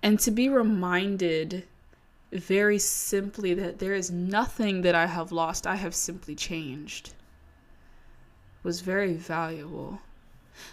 [0.03, 1.65] And to be reminded
[2.33, 7.15] very simply that there is nothing that I have lost, I have simply changed,
[8.63, 10.01] was very valuable.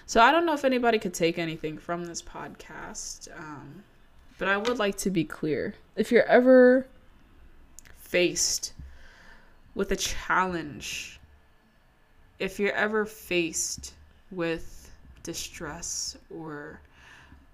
[0.05, 3.83] So I don't know if anybody could take anything from this podcast, um,
[4.37, 5.73] but I would like to be clear.
[5.95, 6.87] If you're ever
[7.97, 8.73] faced
[9.75, 11.19] with a challenge,
[12.39, 13.93] if you're ever faced
[14.31, 14.91] with
[15.23, 16.79] distress or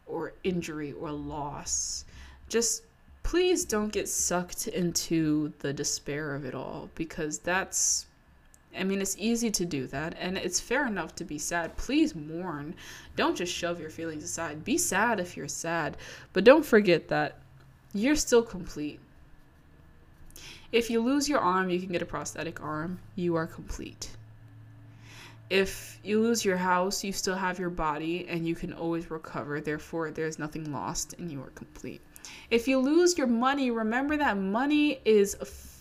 [0.07, 2.05] or injury or loss,
[2.47, 2.83] just
[3.23, 8.05] please don't get sucked into the despair of it all because that's
[8.77, 11.75] I mean, it's easy to do that, and it's fair enough to be sad.
[11.77, 12.75] Please mourn.
[13.15, 14.63] Don't just shove your feelings aside.
[14.63, 15.97] Be sad if you're sad,
[16.33, 17.39] but don't forget that
[17.93, 18.99] you're still complete.
[20.71, 22.99] If you lose your arm, you can get a prosthetic arm.
[23.15, 24.09] You are complete.
[25.49, 29.61] If you lose your house, you still have your body and you can always recover.
[29.61, 32.01] Therefore, there's nothing lost and you are complete.
[32.49, 35.35] If you lose your money, remember that money is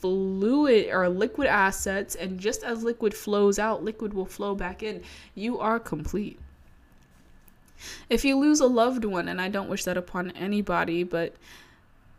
[0.04, 5.02] fluid or liquid assets, and just as liquid flows out, liquid will flow back in.
[5.34, 6.38] You are complete.
[8.10, 11.36] If you lose a loved one, and I don't wish that upon anybody, but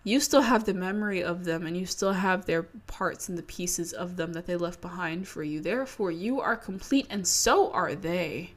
[0.03, 3.43] you still have the memory of them and you still have their parts and the
[3.43, 5.61] pieces of them that they left behind for you.
[5.61, 8.53] Therefore, you are complete and so are they.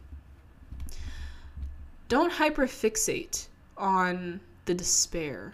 [2.08, 5.52] Don't hyperfixate on the despair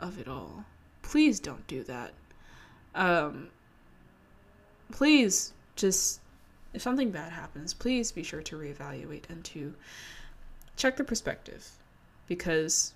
[0.00, 0.64] of it all.
[1.02, 2.14] Please don't do that
[2.94, 3.48] um,
[4.90, 6.20] please just
[6.74, 9.74] if something bad happens, please be sure to reevaluate and to
[10.76, 11.68] check the perspective
[12.26, 12.94] because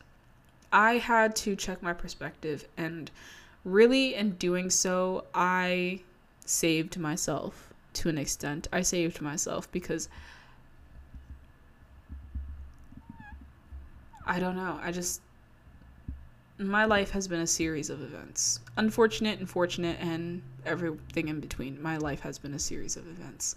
[0.72, 3.11] I had to check my perspective and
[3.64, 6.01] really in doing so I
[6.47, 8.68] saved myself to an extent.
[8.72, 10.09] I saved myself because
[14.26, 14.78] I don't know.
[14.82, 15.20] I just
[16.59, 18.61] my life has been a series of events.
[18.76, 21.80] Unfortunate and fortunate and everything in between.
[21.82, 23.57] My life has been a series of events.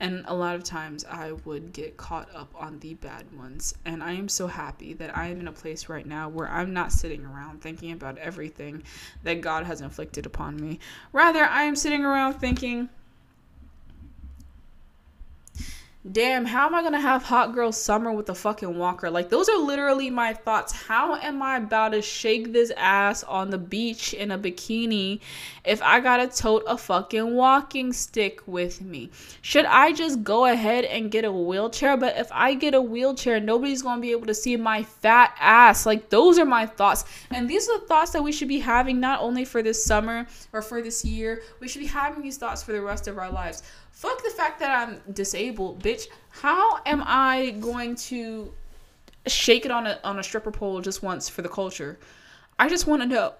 [0.00, 3.74] And a lot of times I would get caught up on the bad ones.
[3.84, 6.72] And I am so happy that I am in a place right now where I'm
[6.72, 8.82] not sitting around thinking about everything
[9.22, 10.80] that God has inflicted upon me.
[11.12, 12.88] Rather, I am sitting around thinking,
[16.12, 19.08] damn, how am I gonna have hot girl summer with a fucking walker?
[19.08, 20.72] Like, those are literally my thoughts.
[20.72, 25.20] How am I about to shake this ass on the beach in a bikini
[25.64, 29.10] if I gotta tote a fucking walking stick with me?
[29.40, 31.96] Should I just go ahead and get a wheelchair?
[31.96, 35.86] But if I get a wheelchair, nobody's gonna be able to see my fat ass.
[35.86, 37.06] Like, those are my thoughts.
[37.30, 40.26] And these are the thoughts that we should be having not only for this summer
[40.52, 43.30] or for this year, we should be having these thoughts for the rest of our
[43.30, 43.62] lives.
[44.04, 46.08] Fuck the fact that I'm disabled, bitch.
[46.28, 48.52] How am I going to
[49.26, 51.98] shake it on a on a stripper pole just once for the culture?
[52.58, 53.32] I just want to know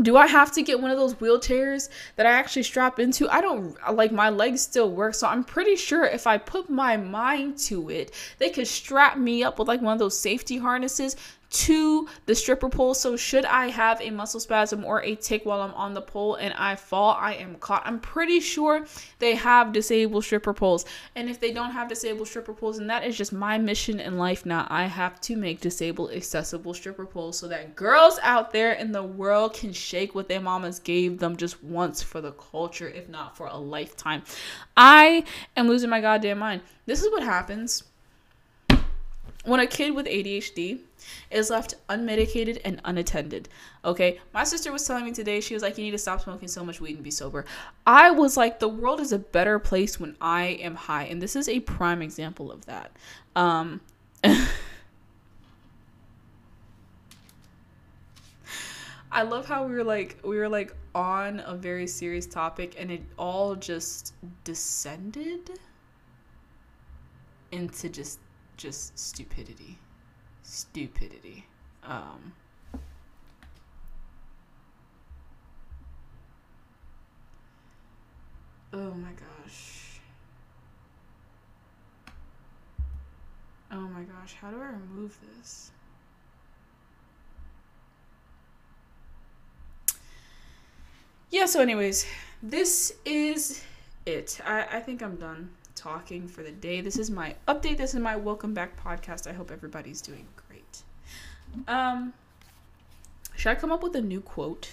[0.00, 3.28] do I have to get one of those wheelchairs that I actually strap into?
[3.28, 6.96] I don't like my legs still work, so I'm pretty sure if I put my
[6.96, 11.16] mind to it, they could strap me up with like one of those safety harnesses
[11.52, 12.94] to the stripper pole.
[12.94, 16.36] So should I have a muscle spasm or a tic while I'm on the pole
[16.36, 17.82] and I fall, I am caught.
[17.84, 18.86] I'm pretty sure
[19.18, 20.86] they have disabled stripper poles.
[21.14, 24.16] And if they don't have disabled stripper poles, and that is just my mission in
[24.18, 28.72] life now, I have to make disabled accessible stripper poles so that girls out there
[28.72, 32.88] in the world can shake what their mamas gave them just once for the culture,
[32.88, 34.22] if not for a lifetime.
[34.76, 35.24] I
[35.56, 36.62] am losing my goddamn mind.
[36.86, 37.84] This is what happens
[39.44, 40.80] when a kid with ADHD
[41.30, 43.48] is left unmedicated and unattended.
[43.84, 46.48] Okay, my sister was telling me today, she was like, You need to stop smoking
[46.48, 47.44] so much weed and be sober.
[47.86, 51.04] I was like, The world is a better place when I am high.
[51.04, 52.92] And this is a prime example of that.
[53.36, 53.80] Um,
[59.12, 62.90] I love how we were like we were like on a very serious topic and
[62.90, 65.50] it all just descended
[67.50, 68.20] into just
[68.56, 69.78] just stupidity.
[70.54, 71.46] Stupidity.
[71.82, 72.34] Um,
[78.74, 80.00] oh my gosh.
[83.70, 85.70] Oh my gosh, how do I remove this?
[91.30, 92.04] Yeah, so anyways,
[92.42, 93.64] this is
[94.04, 94.38] it.
[94.44, 95.48] I, I think I'm done
[95.82, 96.80] talking for the day.
[96.80, 97.76] This is my update.
[97.76, 99.28] This is my welcome back podcast.
[99.28, 100.82] I hope everybody's doing great.
[101.66, 102.12] Um,
[103.34, 104.70] should I come up with a new quote?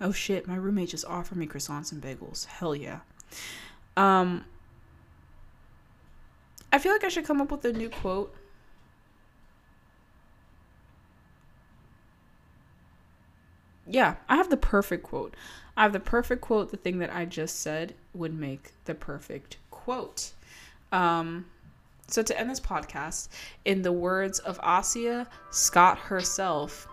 [0.00, 2.44] Oh shit, my roommate just offered me croissants and bagels.
[2.46, 3.00] Hell yeah.
[3.96, 4.44] Um
[6.70, 8.32] I feel like I should come up with a new quote.
[13.88, 15.34] Yeah, I have the perfect quote.
[15.76, 16.70] I have the perfect quote.
[16.70, 20.32] The thing that I just said would make the perfect quote.
[20.92, 21.46] Um,
[22.08, 23.28] so to end this podcast,
[23.64, 26.88] in the words of Asia Scott herself,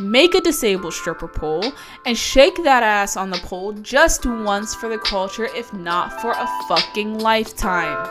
[0.00, 1.72] make a disabled stripper pole
[2.06, 6.32] and shake that ass on the pole just once for the culture, if not for
[6.32, 8.06] a fucking lifetime.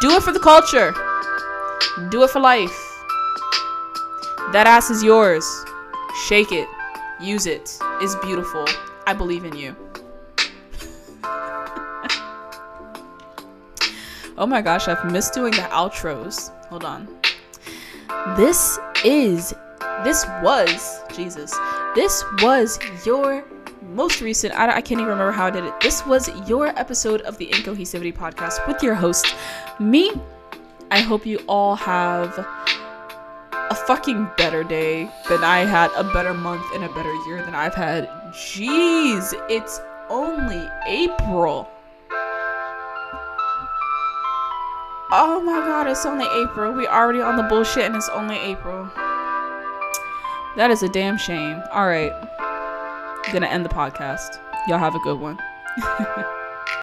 [0.00, 0.92] Do it for the culture.
[2.10, 2.76] Do it for life.
[4.52, 5.44] That ass is yours.
[6.14, 6.68] Shake it.
[7.20, 7.78] Use it.
[8.00, 8.66] It's beautiful.
[9.06, 9.74] I believe in you.
[14.38, 16.50] oh my gosh, I've missed doing the outros.
[16.66, 17.08] Hold on.
[18.36, 19.54] This is,
[20.04, 21.54] this was, Jesus,
[21.94, 23.44] this was your
[23.88, 25.80] most recent, I, I can't even remember how I did it.
[25.80, 29.34] This was your episode of the Incohesivity podcast with your host,
[29.80, 30.12] me.
[30.90, 32.46] I hope you all have
[33.70, 37.54] a fucking better day than I had, a better month and a better year than
[37.54, 38.08] I've had.
[38.32, 41.68] Jeez, it's only April.
[45.10, 46.72] Oh my god, it's only April.
[46.72, 48.90] We already on the bullshit and it's only April.
[50.56, 51.62] That is a damn shame.
[51.72, 52.12] Alright.
[53.32, 54.38] Gonna end the podcast.
[54.66, 55.38] Y'all have a good one.